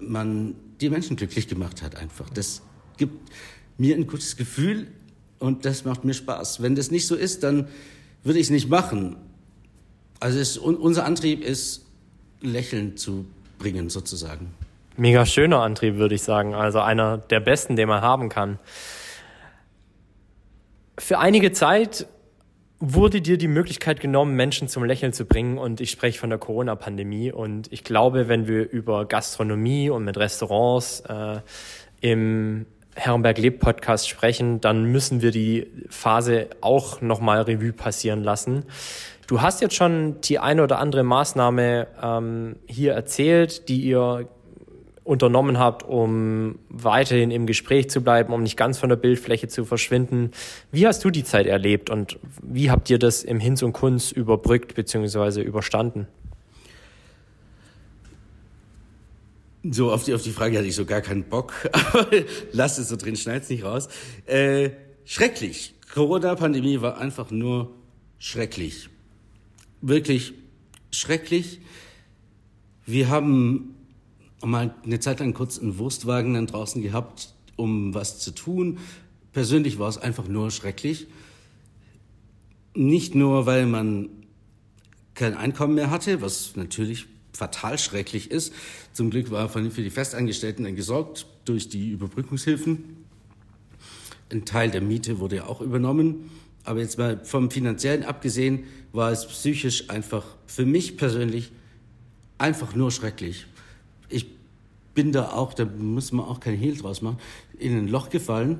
[0.00, 2.28] man die Menschen glücklich gemacht hat einfach.
[2.30, 2.62] Das
[2.96, 3.30] gibt
[3.78, 4.88] mir ein gutes Gefühl
[5.38, 6.62] und das macht mir Spaß.
[6.62, 7.68] Wenn das nicht so ist, dann
[8.22, 9.16] würde ich es nicht machen.
[10.20, 11.86] Also es, unser Antrieb ist,
[12.40, 13.26] Lächeln zu
[13.58, 14.52] bringen sozusagen.
[14.96, 16.54] Mega schöner Antrieb, würde ich sagen.
[16.54, 18.58] Also einer der besten, den man haben kann.
[20.98, 22.06] Für einige Zeit
[22.80, 25.58] wurde dir die Möglichkeit genommen, Menschen zum Lächeln zu bringen.
[25.58, 27.32] Und ich spreche von der Corona-Pandemie.
[27.32, 31.40] Und ich glaube, wenn wir über Gastronomie und mit Restaurants äh,
[32.00, 38.64] im Herrenberg Lebt Podcast sprechen, dann müssen wir die Phase auch nochmal Revue passieren lassen.
[39.28, 44.28] Du hast jetzt schon die eine oder andere Maßnahme ähm, hier erzählt, die ihr
[45.08, 49.64] unternommen habt, um weiterhin im Gespräch zu bleiben, um nicht ganz von der Bildfläche zu
[49.64, 50.32] verschwinden.
[50.70, 54.12] Wie hast du die Zeit erlebt und wie habt ihr das im Hinz und Kunst
[54.12, 55.40] überbrückt bzw.
[55.40, 56.06] überstanden?
[59.64, 62.06] So, auf die, auf die Frage hatte ich so gar keinen Bock, aber
[62.52, 63.88] lass es so drin, schneid's nicht raus.
[64.26, 64.70] Äh,
[65.06, 65.74] schrecklich.
[65.92, 67.70] Corona-Pandemie war einfach nur
[68.18, 68.90] schrecklich.
[69.80, 70.34] Wirklich
[70.90, 71.60] schrecklich.
[72.84, 73.74] Wir haben
[74.44, 78.78] mal eine Zeit lang kurz einen Wurstwagen dann draußen gehabt, um was zu tun.
[79.32, 81.06] Persönlich war es einfach nur schrecklich.
[82.74, 84.08] Nicht nur, weil man
[85.14, 88.52] kein Einkommen mehr hatte, was natürlich fatal schrecklich ist.
[88.92, 93.04] Zum Glück war für die Festangestellten dann gesorgt durch die Überbrückungshilfen.
[94.30, 96.30] Ein Teil der Miete wurde ja auch übernommen.
[96.64, 101.50] Aber jetzt mal vom finanziellen abgesehen, war es psychisch einfach für mich persönlich
[102.36, 103.46] einfach nur schrecklich
[104.08, 104.26] ich
[104.94, 107.18] bin da auch, da muss man auch kein Hehl draus machen,
[107.58, 108.58] in ein Loch gefallen,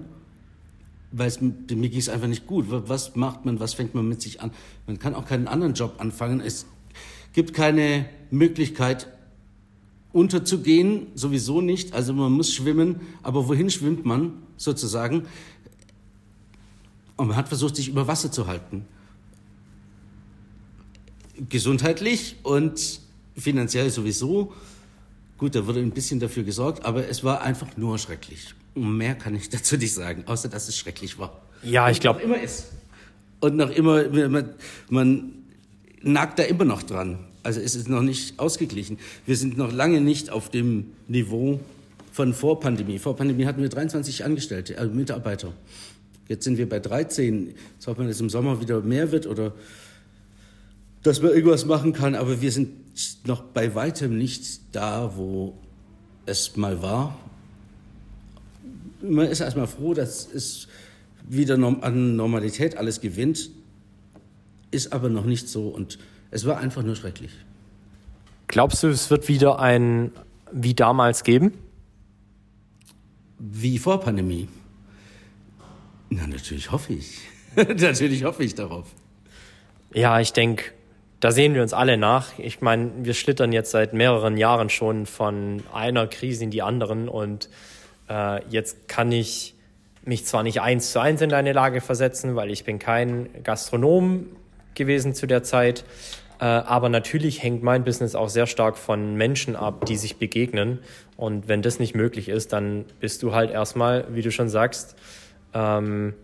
[1.11, 2.67] weil es, mir ging es einfach nicht gut.
[2.69, 4.51] Was macht man, was fängt man mit sich an?
[4.87, 6.41] Man kann auch keinen anderen Job anfangen.
[6.41, 6.67] Es
[7.33, 9.09] gibt keine Möglichkeit,
[10.13, 11.93] unterzugehen, sowieso nicht.
[11.93, 15.27] Also man muss schwimmen, aber wohin schwimmt man sozusagen?
[17.17, 18.85] Und man hat versucht, sich über Wasser zu halten.
[21.49, 23.01] Gesundheitlich und
[23.37, 24.53] finanziell sowieso.
[25.39, 28.55] Gut, da wurde ein bisschen dafür gesorgt, aber es war einfach nur schrecklich.
[28.75, 31.41] Mehr kann ich dazu nicht sagen, außer dass es schrecklich war.
[31.63, 32.21] Ja, ich glaube.
[32.21, 32.67] immer ist.
[33.41, 34.55] Und noch immer, man,
[34.91, 35.33] man
[36.03, 37.21] nagt da immer noch dran.
[37.45, 38.99] Also es ist noch nicht ausgeglichen.
[39.27, 41.61] Wir sind noch lange nicht auf dem Niveau
[42.13, 42.99] von vor Pandemie.
[42.99, 45.53] Vor Pandemie hatten wir 23 Angestellte, also Mitarbeiter.
[46.27, 47.55] Jetzt sind wir bei 13.
[47.75, 49.55] Jetzt hoffen wir, dass im Sommer wieder mehr wird oder
[51.09, 52.15] dass man irgendwas machen kann.
[52.15, 55.55] Aber wir sind noch bei weitem nicht da, wo
[56.27, 57.19] es mal war.
[59.01, 60.69] Man ist erstmal froh, dass es
[61.27, 63.51] wieder an Normalität alles gewinnt,
[64.71, 65.99] ist aber noch nicht so und
[66.31, 67.31] es war einfach nur schrecklich.
[68.47, 70.11] Glaubst du, es wird wieder ein
[70.53, 71.53] wie damals geben?
[73.39, 74.49] Wie vor Pandemie?
[76.11, 77.19] Na, natürlich hoffe ich.
[77.57, 78.89] natürlich hoffe ich darauf.
[79.95, 80.73] Ja, ich denke,
[81.21, 82.39] da sehen wir uns alle nach.
[82.39, 87.09] Ich meine, wir schlittern jetzt seit mehreren Jahren schon von einer Krise in die anderen
[87.09, 87.49] und
[88.09, 89.55] äh, jetzt kann ich
[90.05, 94.27] mich zwar nicht eins zu eins in deine Lage versetzen, weil ich bin kein Gastronom
[94.75, 95.85] gewesen zu der Zeit,
[96.41, 100.79] Äh, aber natürlich hängt mein Business auch sehr stark von Menschen ab, die sich begegnen.
[101.17, 104.95] Und wenn das nicht möglich ist, dann bist du halt erstmal, wie du schon sagst,
[105.53, 106.15] ähm,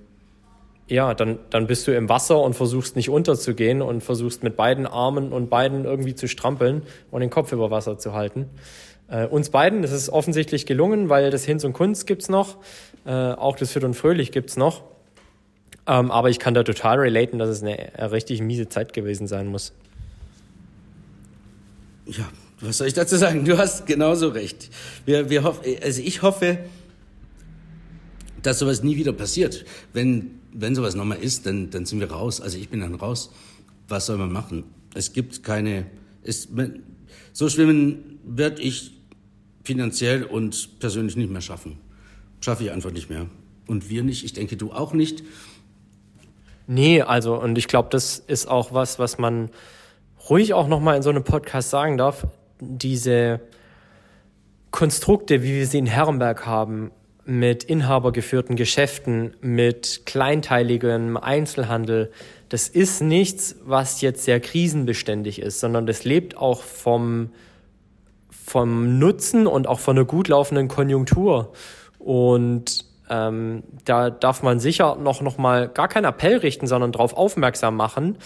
[0.86, 4.86] ja, dann, dann bist du im Wasser und versuchst nicht unterzugehen und versuchst mit beiden
[4.86, 8.50] Armen und beiden irgendwie zu strampeln und den Kopf über Wasser zu halten.
[9.08, 12.56] Äh, uns beiden, ist offensichtlich gelungen, weil das Hinz und Kunst gibt's noch,
[13.06, 14.82] äh, auch das Fit und Fröhlich gibt's noch.
[15.86, 19.26] Ähm, aber ich kann da total relaten, dass es eine, eine richtig miese Zeit gewesen
[19.26, 19.72] sein muss.
[22.06, 22.28] Ja,
[22.60, 23.44] was soll ich dazu sagen?
[23.44, 24.70] Du hast genauso recht.
[25.04, 26.58] Wir, wir hoff, also ich hoffe,
[28.42, 29.64] dass sowas nie wieder passiert.
[29.92, 32.40] Wenn, wenn sowas nochmal ist, dann, dann sind wir raus.
[32.40, 33.30] Also ich bin dann raus.
[33.88, 34.64] Was soll man machen?
[34.94, 35.86] Es gibt keine,
[36.22, 36.48] es,
[37.32, 38.92] so schwimmen werde ich
[39.64, 41.78] finanziell und persönlich nicht mehr schaffen.
[42.40, 43.26] Schaffe ich einfach nicht mehr.
[43.66, 44.24] Und wir nicht.
[44.24, 45.24] Ich denke, du auch nicht.
[46.66, 49.50] Nee, also, und ich glaube, das ist auch was, was man
[50.30, 52.26] ruhig auch nochmal in so einem Podcast sagen darf.
[52.60, 53.40] Diese
[54.70, 56.90] Konstrukte, wie wir sie in Herrenberg haben,
[57.26, 62.10] mit inhabergeführten Geschäften, mit kleinteiligem Einzelhandel,
[62.48, 67.30] das ist nichts, was jetzt sehr krisenbeständig ist, sondern das lebt auch vom,
[68.30, 71.52] vom Nutzen und auch von einer gut laufenden Konjunktur.
[71.98, 77.14] Und ähm, da darf man sicher noch, noch mal gar keinen Appell richten, sondern darauf
[77.14, 78.18] aufmerksam machen,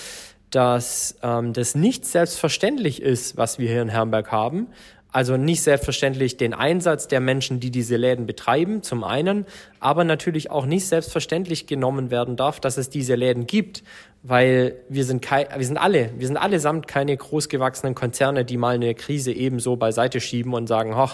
[0.50, 4.68] dass ähm, das nicht selbstverständlich ist, was wir hier in Herrenberg haben.
[5.10, 9.46] Also nicht selbstverständlich den Einsatz der Menschen, die diese Läden betreiben, zum einen,
[9.80, 13.82] aber natürlich auch nicht selbstverständlich genommen werden darf, dass es diese Läden gibt,
[14.22, 18.74] weil wir sind kein, wir sind alle, wir sind allesamt keine großgewachsenen Konzerne, die mal
[18.74, 21.08] eine Krise ebenso beiseite schieben und sagen, oh,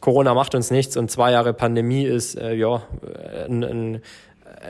[0.00, 2.82] Corona macht uns nichts und zwei Jahre Pandemie ist äh, ja
[3.48, 4.02] ein, ein,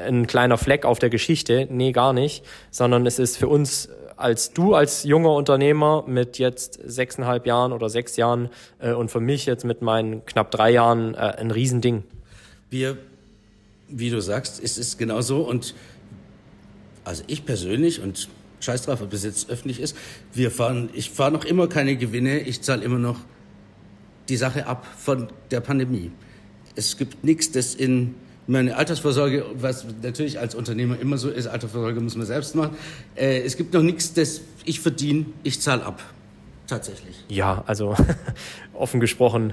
[0.07, 1.69] ein kleiner Fleck auf der Geschichte.
[1.71, 6.79] Nee, gar nicht, sondern es ist für uns als du als junger Unternehmer mit jetzt
[6.85, 8.51] sechseinhalb Jahren oder sechs Jahren
[8.81, 12.03] äh, und für mich jetzt mit meinen knapp drei Jahren äh, ein Riesending.
[12.69, 12.99] Wir,
[13.89, 15.75] wie du sagst, ist es genau so und
[17.05, 18.29] also ich persönlich und
[18.61, 19.97] scheiß drauf, ob es jetzt öffentlich ist,
[20.35, 23.21] wir fahren, ich fahre noch immer keine Gewinne, ich zahle immer noch
[24.29, 26.11] die Sache ab von der Pandemie.
[26.75, 28.15] Es gibt nichts, das in
[28.49, 32.77] meine Altersvorsorge, was natürlich als Unternehmer immer so ist, Altersvorsorge muss man selbst machen.
[33.15, 36.03] Äh, es gibt noch nichts, das ich verdiene, ich zahle ab.
[36.67, 37.25] Tatsächlich.
[37.29, 37.95] Ja, also
[38.75, 39.53] offen gesprochen,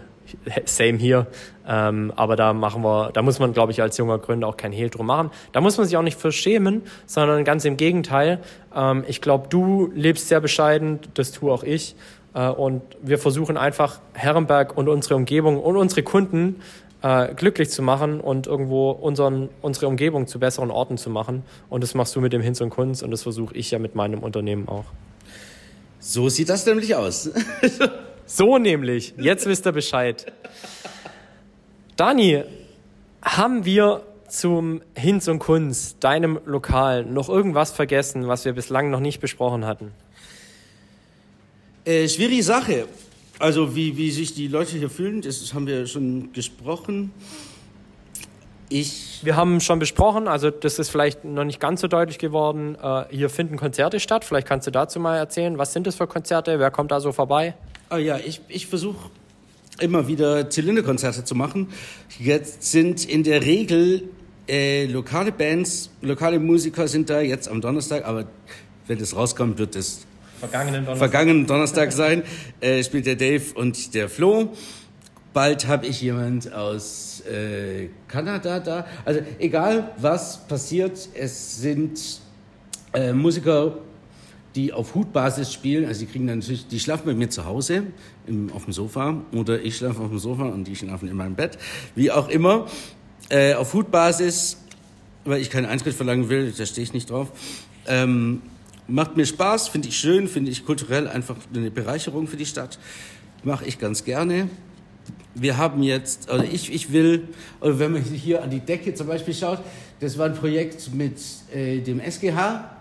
[0.65, 1.27] same hier.
[1.67, 4.71] Ähm, aber da machen wir, da muss man, glaube ich, als junger Gründer auch kein
[4.71, 5.29] Hehl drum machen.
[5.51, 8.39] Da muss man sich auch nicht für schämen, sondern ganz im Gegenteil.
[8.73, 11.95] Ähm, ich glaube, du lebst sehr bescheiden, das tue auch ich.
[12.33, 16.61] Äh, und wir versuchen einfach Herrenberg und unsere Umgebung und unsere Kunden
[17.05, 21.43] äh, glücklich zu machen und irgendwo unseren, unsere Umgebung zu besseren Orten zu machen.
[21.69, 23.93] Und das machst du mit dem Hinz und Kunst und das versuche ich ja mit
[23.93, 24.85] meinem Unternehmen auch.
[25.99, 27.29] So sieht das nämlich aus.
[28.25, 29.13] so nämlich.
[29.17, 30.33] Jetzt wisst ihr Bescheid.
[31.95, 32.43] Dani,
[33.21, 38.99] haben wir zum Hinz und Kunst, deinem Lokal, noch irgendwas vergessen, was wir bislang noch
[38.99, 39.91] nicht besprochen hatten?
[41.85, 42.87] Äh, schwierige Sache.
[43.39, 47.11] Also wie, wie sich die Leute hier fühlen, das haben wir schon gesprochen.
[48.69, 52.75] Ich wir haben schon besprochen, also das ist vielleicht noch nicht ganz so deutlich geworden.
[52.81, 54.23] Äh, hier finden Konzerte statt.
[54.25, 56.59] Vielleicht kannst du dazu mal erzählen, was sind das für Konzerte?
[56.59, 57.55] Wer kommt da so vorbei?
[57.89, 59.09] Ah ja, ich, ich versuche
[59.79, 61.69] immer wieder Zylinderkonzerte zu machen.
[62.19, 64.09] Jetzt sind in der Regel
[64.47, 68.25] äh, lokale Bands, lokale Musiker sind da jetzt am Donnerstag, aber
[68.87, 70.05] wenn das rauskommt, wird es
[70.39, 72.23] vergangenen Donnerstag, vergangenen Donnerstag sein,
[72.59, 74.53] äh, spielt der Dave und der Flo.
[75.33, 78.87] Bald habe ich jemand aus äh, Kanada da.
[79.03, 82.21] Also egal was passiert, es sind
[82.93, 83.77] äh, Musiker,
[84.55, 85.85] die auf Hutbasis spielen.
[85.85, 87.83] Also die kriegen dann natürlich, die schlafen bei mir zu Hause
[88.25, 91.35] im, auf dem Sofa oder ich schlafe auf dem Sofa und die schlafen in meinem
[91.35, 91.57] Bett,
[91.95, 92.67] wie auch immer.
[93.29, 94.57] Äh, auf Hutbasis,
[95.25, 97.31] weil ich keinen Eintritt verlangen will, da stehe ich nicht drauf.
[97.87, 98.41] Ähm,
[98.87, 102.77] Macht mir Spaß, finde ich schön, finde ich kulturell einfach eine Bereicherung für die Stadt.
[103.43, 104.47] Mache ich ganz gerne.
[105.33, 107.27] Wir haben jetzt, oder ich, ich will,
[107.61, 109.59] oder wenn man hier an die Decke zum Beispiel schaut,
[109.99, 111.19] das war ein Projekt mit
[111.51, 112.77] äh, dem SGH.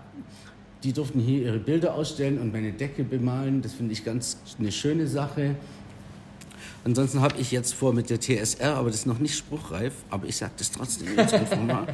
[0.83, 3.63] Die durften hier ihre Bilder ausstellen und meine Decke bemalen.
[3.63, 5.55] Das finde ich ganz eine schöne Sache.
[6.83, 10.27] Ansonsten habe ich jetzt vor mit der TSR, aber das ist noch nicht spruchreif, aber
[10.27, 11.87] ich sage das trotzdem jetzt einfach mal.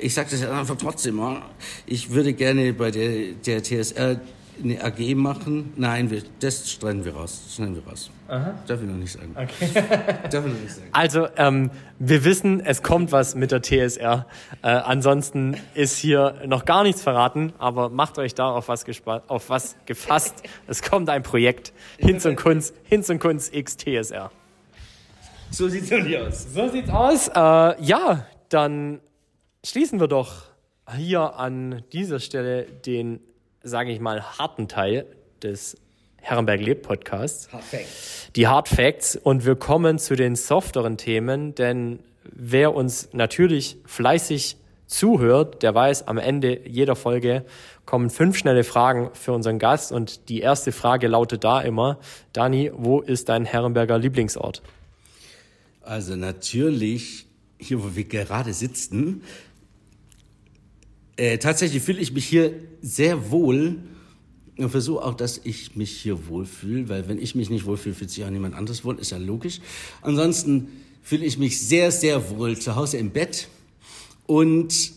[0.00, 1.42] Ich sage das einfach trotzdem mal.
[1.86, 4.20] Ich würde gerne bei der, der TSR
[4.62, 5.72] eine AG machen.
[5.76, 7.42] Nein, wir, das streiten wir raus.
[7.44, 8.10] Das schneiden wir raus.
[8.28, 8.54] Aha.
[8.66, 9.34] Darf ich noch nicht sagen.
[9.34, 9.68] Okay.
[10.30, 10.88] Darf ich noch nicht sagen.
[10.92, 14.26] Also, ähm, wir wissen, es kommt was mit der TSR.
[14.62, 18.84] Äh, ansonsten ist hier noch gar nichts verraten, aber macht euch da auf was,
[19.28, 20.42] auf was gefasst.
[20.66, 21.72] Es kommt ein Projekt.
[21.98, 24.30] Hinz und Kunst, Hinz und Kunst X TSR.
[25.50, 26.46] So sieht's doch nicht aus.
[26.52, 27.28] So sieht's aus.
[27.28, 29.00] Äh, ja, dann
[29.64, 30.42] schließen wir doch
[30.94, 33.20] hier an dieser Stelle den,
[33.62, 35.06] sage ich mal, harten Teil
[35.42, 35.76] des
[36.18, 37.50] Herrenberg lebt Podcasts.
[37.52, 38.28] Hard Facts.
[38.36, 44.56] Die Hard Facts und wir kommen zu den softeren Themen, denn wer uns natürlich fleißig
[44.86, 47.44] zuhört, der weiß, am Ende jeder Folge
[47.86, 51.98] kommen fünf schnelle Fragen für unseren Gast und die erste Frage lautet da immer,
[52.32, 54.62] Dani, wo ist dein Herrenberger Lieblingsort?
[55.82, 57.26] Also natürlich
[57.58, 59.22] hier, wo wir gerade sitzen.
[61.16, 62.52] Äh, tatsächlich fühle ich mich hier
[62.82, 63.78] sehr wohl
[64.56, 68.10] und versuche auch, dass ich mich hier wohlfühle, weil wenn ich mich nicht wohlfühle, fühlt
[68.10, 69.60] sich auch niemand anderes wohl, ist ja logisch.
[70.02, 70.68] Ansonsten
[71.02, 73.48] fühle ich mich sehr, sehr wohl zu Hause im Bett
[74.26, 74.92] und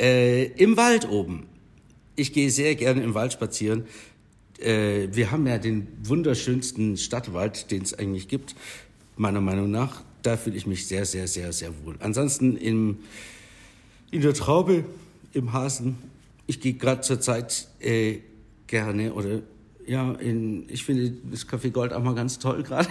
[0.00, 1.46] äh, im Wald oben.
[2.14, 3.84] Ich gehe sehr gerne im Wald spazieren.
[4.58, 8.54] Äh, wir haben ja den wunderschönsten Stadtwald, den es eigentlich gibt,
[9.16, 10.02] meiner Meinung nach.
[10.22, 11.96] Da fühle ich mich sehr, sehr, sehr, sehr wohl.
[12.00, 12.98] Ansonsten im,
[14.10, 14.84] in der Traube,
[15.36, 15.98] im Hasen.
[16.46, 18.18] Ich gehe gerade zur Zeit äh,
[18.66, 19.40] gerne oder
[19.86, 22.88] ja, in, ich finde das Café Gold auch mal ganz toll gerade.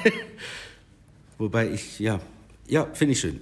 [1.38, 2.20] Wobei ich, ja,
[2.68, 3.42] ja, finde ich schön.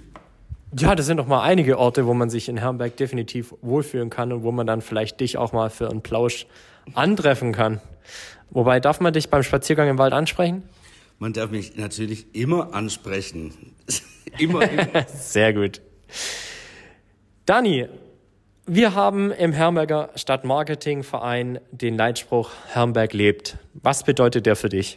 [0.76, 4.32] Ja, das sind doch mal einige Orte, wo man sich in Herrenberg definitiv wohlfühlen kann
[4.32, 6.46] und wo man dann vielleicht dich auch mal für einen Plausch
[6.94, 7.80] antreffen kann.
[8.50, 10.64] Wobei, darf man dich beim Spaziergang im Wald ansprechen?
[11.20, 13.52] Man darf mich natürlich immer ansprechen.
[14.38, 15.06] immer, immer.
[15.16, 15.80] Sehr gut.
[17.46, 17.86] Dani,
[18.66, 23.58] wir haben im Herrenberger Stadtmarketingverein den Leitspruch Herrenberg lebt.
[23.74, 24.96] Was bedeutet der für dich?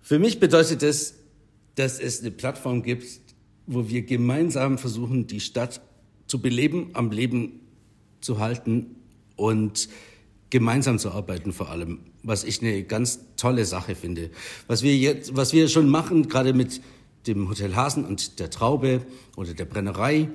[0.00, 1.16] Für mich bedeutet es,
[1.74, 3.04] dass es eine Plattform gibt,
[3.66, 5.80] wo wir gemeinsam versuchen, die Stadt
[6.26, 7.60] zu beleben, am Leben
[8.20, 8.96] zu halten
[9.36, 9.88] und
[10.50, 14.30] gemeinsam zu arbeiten vor allem, was ich eine ganz tolle Sache finde.
[14.66, 16.80] Was wir jetzt, was wir schon machen, gerade mit
[17.26, 19.02] dem Hotel Hasen und der Traube
[19.36, 20.28] oder der Brennerei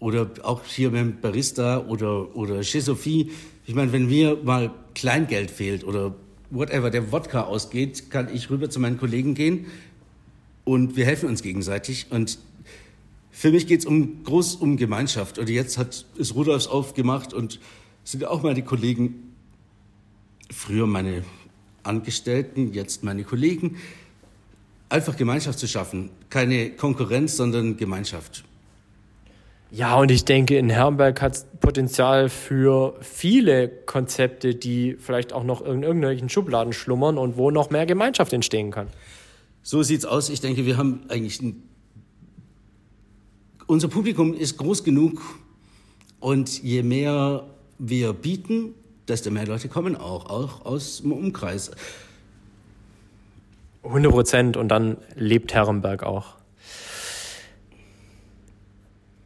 [0.00, 3.32] oder auch hier dem Barista oder, oder Chisophie.
[3.66, 6.14] Ich meine, wenn mir mal Kleingeld fehlt oder
[6.50, 9.66] whatever, der Wodka ausgeht, kann ich rüber zu meinen Kollegen gehen
[10.64, 12.38] und wir helfen uns gegenseitig und
[13.30, 15.38] für mich geht's um groß um Gemeinschaft.
[15.38, 17.60] Und jetzt hat es Rudolfs aufgemacht und
[18.02, 19.32] sind auch meine Kollegen,
[20.50, 21.22] früher meine
[21.84, 23.76] Angestellten, jetzt meine Kollegen,
[24.88, 26.10] einfach Gemeinschaft zu schaffen.
[26.30, 28.44] Keine Konkurrenz, sondern Gemeinschaft.
[29.70, 35.44] Ja, und ich denke, in Herrenberg hat es Potenzial für viele Konzepte, die vielleicht auch
[35.44, 38.86] noch in irgendwelchen Schubladen schlummern und wo noch mehr Gemeinschaft entstehen kann.
[39.62, 40.30] So sieht's aus.
[40.30, 41.62] Ich denke, wir haben eigentlich ein,
[43.66, 45.20] unser Publikum ist groß genug
[46.20, 47.44] und je mehr
[47.78, 48.74] wir bieten,
[49.06, 51.70] desto mehr Leute kommen auch, auch aus dem Umkreis.
[53.84, 56.37] 100 Prozent und dann lebt Herrenberg auch.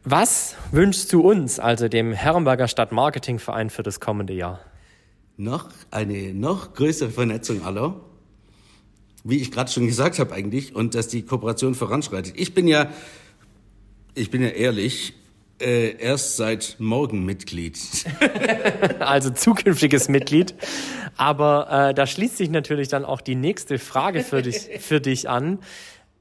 [0.05, 4.59] Was wünschst du uns, also dem Herrenberger Stadtmarketingverein, für das kommende Jahr?
[5.37, 7.95] Noch eine noch größere Vernetzung aller,
[9.23, 12.33] wie ich gerade schon gesagt habe eigentlich, und dass die Kooperation voranschreitet.
[12.35, 12.89] Ich bin ja,
[14.13, 15.13] ich bin ja ehrlich,
[15.61, 17.79] äh, erst seit morgen Mitglied.
[18.99, 20.53] also zukünftiges Mitglied.
[21.15, 25.29] Aber äh, da schließt sich natürlich dann auch die nächste Frage für dich, für dich
[25.29, 25.59] an.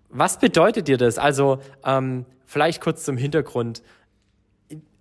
[0.08, 1.18] Was bedeutet dir das?
[1.18, 3.82] Also ähm, vielleicht kurz zum Hintergrund.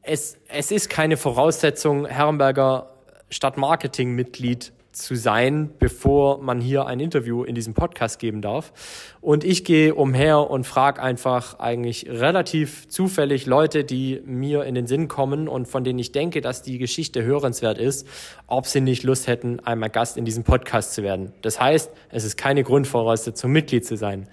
[0.02, 2.93] Es, es ist keine Voraussetzung, Herrenberger
[3.30, 8.74] Stadtmarketing-Mitglied zu sein, bevor man hier ein Interview in diesem Podcast geben darf.
[9.22, 14.88] Und ich gehe umher und frage einfach eigentlich relativ zufällig Leute, die mir in den
[14.88, 18.06] Sinn kommen und von denen ich denke, dass die Geschichte hörenswert ist,
[18.47, 21.32] ob sie nicht Lust hätten, einmal Gast in diesem Podcast zu werden.
[21.41, 24.28] Das heißt, es ist keine Grundvoraussetzung, Mitglied zu sein.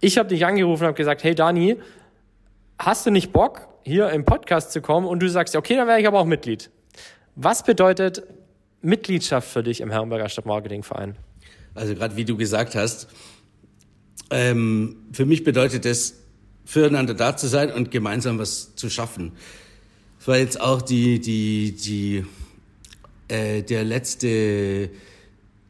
[0.00, 1.76] Ich habe dich angerufen und habe gesagt, hey Dani,
[2.78, 5.06] hast du nicht Bock, hier im Podcast zu kommen?
[5.06, 6.70] Und du sagst, okay, dann wäre ich aber auch Mitglied.
[7.36, 8.22] Was bedeutet
[8.82, 11.16] Mitgliedschaft für dich im Herrenberger Stadtmarketingverein?
[11.74, 13.08] Also gerade wie du gesagt hast,
[14.30, 16.24] ähm, für mich bedeutet es,
[16.64, 19.32] füreinander da zu sein und gemeinsam was zu schaffen.
[20.20, 22.26] Es war jetzt auch die, die, die,
[23.28, 24.90] äh, der letzte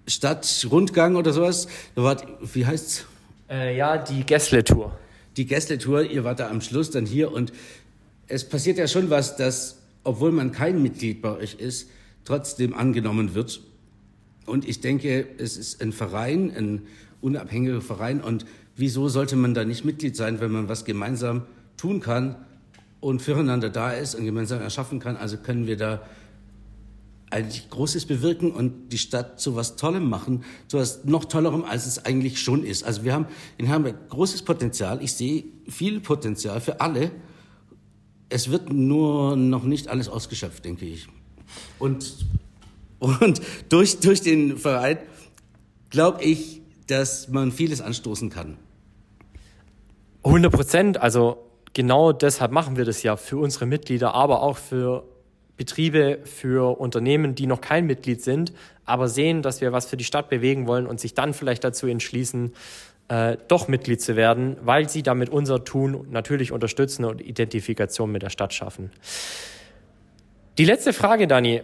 [0.08, 1.68] Stadtrundgang oder sowas.
[1.94, 3.06] Da war, wie heißt's?
[3.48, 4.98] Äh, ja, die Gästle-Tour.
[5.38, 7.52] Die Gästle-Tour, ihr wart da am Schluss dann hier und
[8.26, 11.88] es passiert ja schon was, dass, obwohl man kein Mitglied bei euch ist,
[12.24, 13.62] trotzdem angenommen wird
[14.48, 16.82] Und ich denke, es ist ein Verein, ein
[17.20, 18.20] unabhängiger Verein.
[18.20, 21.42] Und wieso sollte man da nicht Mitglied sein, wenn man was gemeinsam
[21.76, 22.36] tun kann
[23.00, 25.16] und füreinander da ist und gemeinsam erschaffen kann?
[25.16, 26.02] Also können wir da
[27.30, 31.86] eigentlich Großes bewirken und die Stadt zu was Tollem machen, zu was noch Tollerem, als
[31.86, 32.84] es eigentlich schon ist.
[32.84, 33.26] Also wir haben
[33.58, 35.02] in Hamburg großes Potenzial.
[35.02, 37.10] Ich sehe viel Potenzial für alle.
[38.28, 41.08] Es wird nur noch nicht alles ausgeschöpft, denke ich.
[41.78, 42.26] Und,
[42.98, 44.98] und durch, durch den Verein
[45.90, 48.56] glaube ich, dass man vieles anstoßen kann.
[50.24, 51.00] 100 Prozent.
[51.00, 51.38] Also
[51.74, 55.04] genau deshalb machen wir das ja für unsere Mitglieder, aber auch für
[55.58, 58.54] Betriebe, für Unternehmen, die noch kein Mitglied sind,
[58.86, 61.86] aber sehen, dass wir was für die Stadt bewegen wollen und sich dann vielleicht dazu
[61.86, 62.54] entschließen,
[63.08, 68.22] äh, doch Mitglied zu werden, weil sie damit unser Tun natürlich unterstützen und Identifikation mit
[68.22, 68.90] der Stadt schaffen.
[70.56, 71.62] Die letzte Frage, Dani.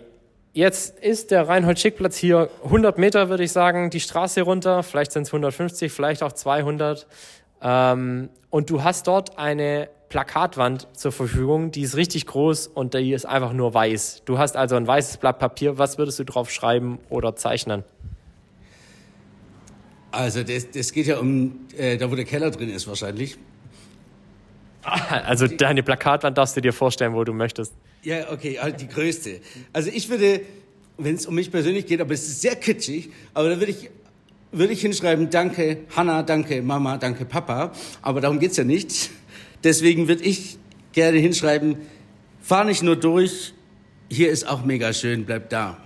[0.53, 4.85] Jetzt ist der Reinhold-Schick-Platz hier 100 Meter, würde ich sagen, die Straße runter.
[4.85, 7.09] Vielleicht sind es 150, vielleicht auch 200.
[7.61, 13.13] Ähm, und du hast dort eine Plakatwand zur Verfügung, die ist richtig groß und die
[13.13, 14.23] ist einfach nur weiß.
[14.25, 15.79] Du hast also ein weißes Blatt Papier.
[15.79, 17.85] Was würdest du drauf schreiben oder zeichnen?
[20.11, 23.37] Also das, das geht ja um, äh, da wo der Keller drin ist wahrscheinlich.
[24.85, 27.73] Also deine Plakatwand darfst du dir vorstellen, wo du möchtest.
[28.03, 29.41] Ja, okay, halt die größte.
[29.73, 30.43] Also ich würde,
[30.99, 33.91] wenn es um mich persönlich geht, aber es ist sehr kitschig, aber da würde ich
[34.53, 39.11] würde ich hinschreiben, danke Hanna, danke Mama, danke Papa, aber darum geht's ja nicht.
[39.65, 40.59] Deswegen würde ich
[40.93, 41.79] gerne hinschreiben,
[42.41, 43.55] fahr nicht nur durch,
[44.11, 45.79] hier ist auch mega schön, bleib da.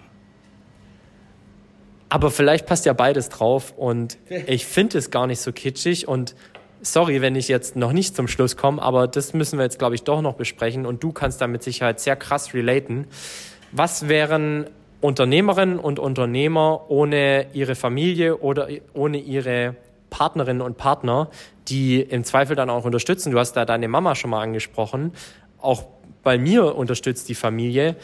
[2.08, 6.34] Aber vielleicht passt ja beides drauf und ich finde es gar nicht so kitschig und
[6.80, 9.94] sorry, wenn ich jetzt noch nicht zum Schluss komme, aber das müssen wir jetzt, glaube
[9.94, 13.06] ich, doch noch besprechen und du kannst da mit Sicherheit sehr krass relaten.
[13.72, 14.66] Was wären
[15.00, 19.76] Unternehmerinnen und Unternehmer ohne ihre Familie oder ohne ihre
[20.10, 21.28] Partnerinnen und Partner,
[21.68, 23.32] die im Zweifel dann auch unterstützen.
[23.32, 25.12] Du hast da deine Mama schon mal angesprochen.
[25.60, 25.84] Auch
[26.22, 27.96] bei mir unterstützt die Familie.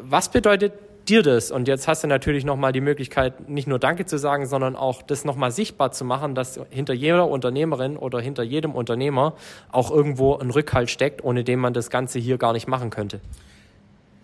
[0.00, 0.72] Was bedeutet
[1.08, 1.50] dir das?
[1.50, 5.02] Und jetzt hast du natürlich nochmal die Möglichkeit, nicht nur Danke zu sagen, sondern auch
[5.02, 9.34] das nochmal sichtbar zu machen, dass hinter jeder Unternehmerin oder hinter jedem Unternehmer
[9.72, 13.20] auch irgendwo ein Rückhalt steckt, ohne den man das Ganze hier gar nicht machen könnte.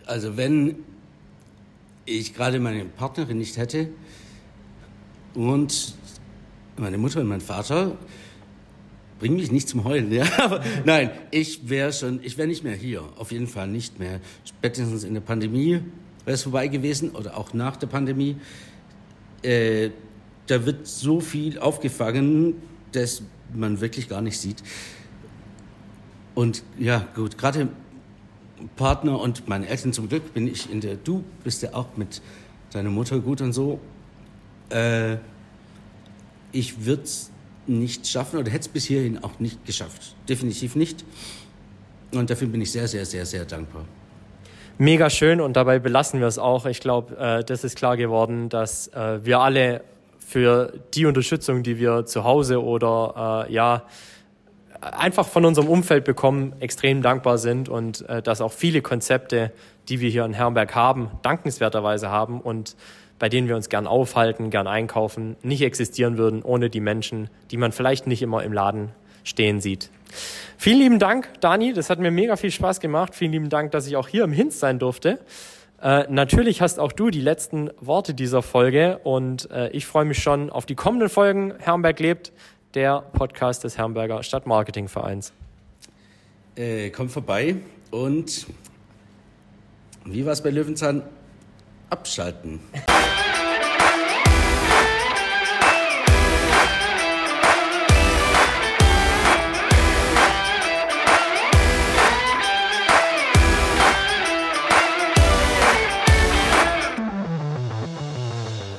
[0.06, 0.76] Also wenn
[2.04, 3.88] ich gerade meine Partnerin nicht hätte
[5.34, 5.94] und
[6.76, 7.96] meine Mutter und mein Vater
[9.18, 10.24] bringen mich nicht zum Heulen, ja.
[10.38, 13.02] Aber nein, ich wäre schon, ich wäre nicht mehr hier.
[13.16, 14.20] Auf jeden Fall nicht mehr.
[14.44, 15.80] Spätestens in der Pandemie
[16.24, 18.36] wäre es vorbei gewesen oder auch nach der Pandemie.
[19.42, 19.90] Äh,
[20.46, 22.54] da wird so viel aufgefangen,
[22.92, 23.22] dass
[23.54, 24.62] man wirklich gar nicht sieht.
[26.34, 27.68] Und ja, gut, gerade
[28.76, 32.20] Partner und meine Eltern zum Glück bin ich in der, du bist ja auch mit
[32.72, 33.80] deiner Mutter gut und so.
[34.70, 35.16] Äh,
[36.54, 37.30] ich würde es
[37.66, 40.14] nicht schaffen oder hätte es bis hierhin auch nicht geschafft.
[40.28, 41.04] Definitiv nicht.
[42.12, 43.84] Und dafür bin ich sehr, sehr, sehr, sehr dankbar.
[44.78, 46.66] Mega schön und dabei belassen wir es auch.
[46.66, 49.82] Ich glaube, äh, das ist klar geworden, dass äh, wir alle
[50.18, 53.84] für die Unterstützung, die wir zu Hause oder äh, ja
[54.80, 59.52] einfach von unserem Umfeld bekommen, extrem dankbar sind und äh, dass auch viele Konzepte,
[59.88, 62.76] die wir hier in Herrenberg haben, dankenswerterweise haben und
[63.18, 67.56] bei denen wir uns gern aufhalten, gern einkaufen, nicht existieren würden ohne die Menschen, die
[67.56, 68.90] man vielleicht nicht immer im Laden
[69.22, 69.90] stehen sieht.
[70.58, 71.72] Vielen lieben Dank, Dani.
[71.72, 73.14] Das hat mir mega viel Spaß gemacht.
[73.14, 75.18] Vielen lieben Dank, dass ich auch hier im Hinz sein durfte.
[75.82, 80.18] Äh, natürlich hast auch du die letzten Worte dieser Folge und äh, ich freue mich
[80.18, 81.52] schon auf die kommenden Folgen.
[81.58, 82.32] Herrenberg lebt,
[82.74, 85.32] der Podcast des Herrenberger Stadtmarketingvereins.
[86.56, 87.56] Äh, kommt vorbei
[87.90, 88.46] und
[90.04, 91.02] wie war es bei Löwenzahn?
[91.90, 92.60] Abschalten.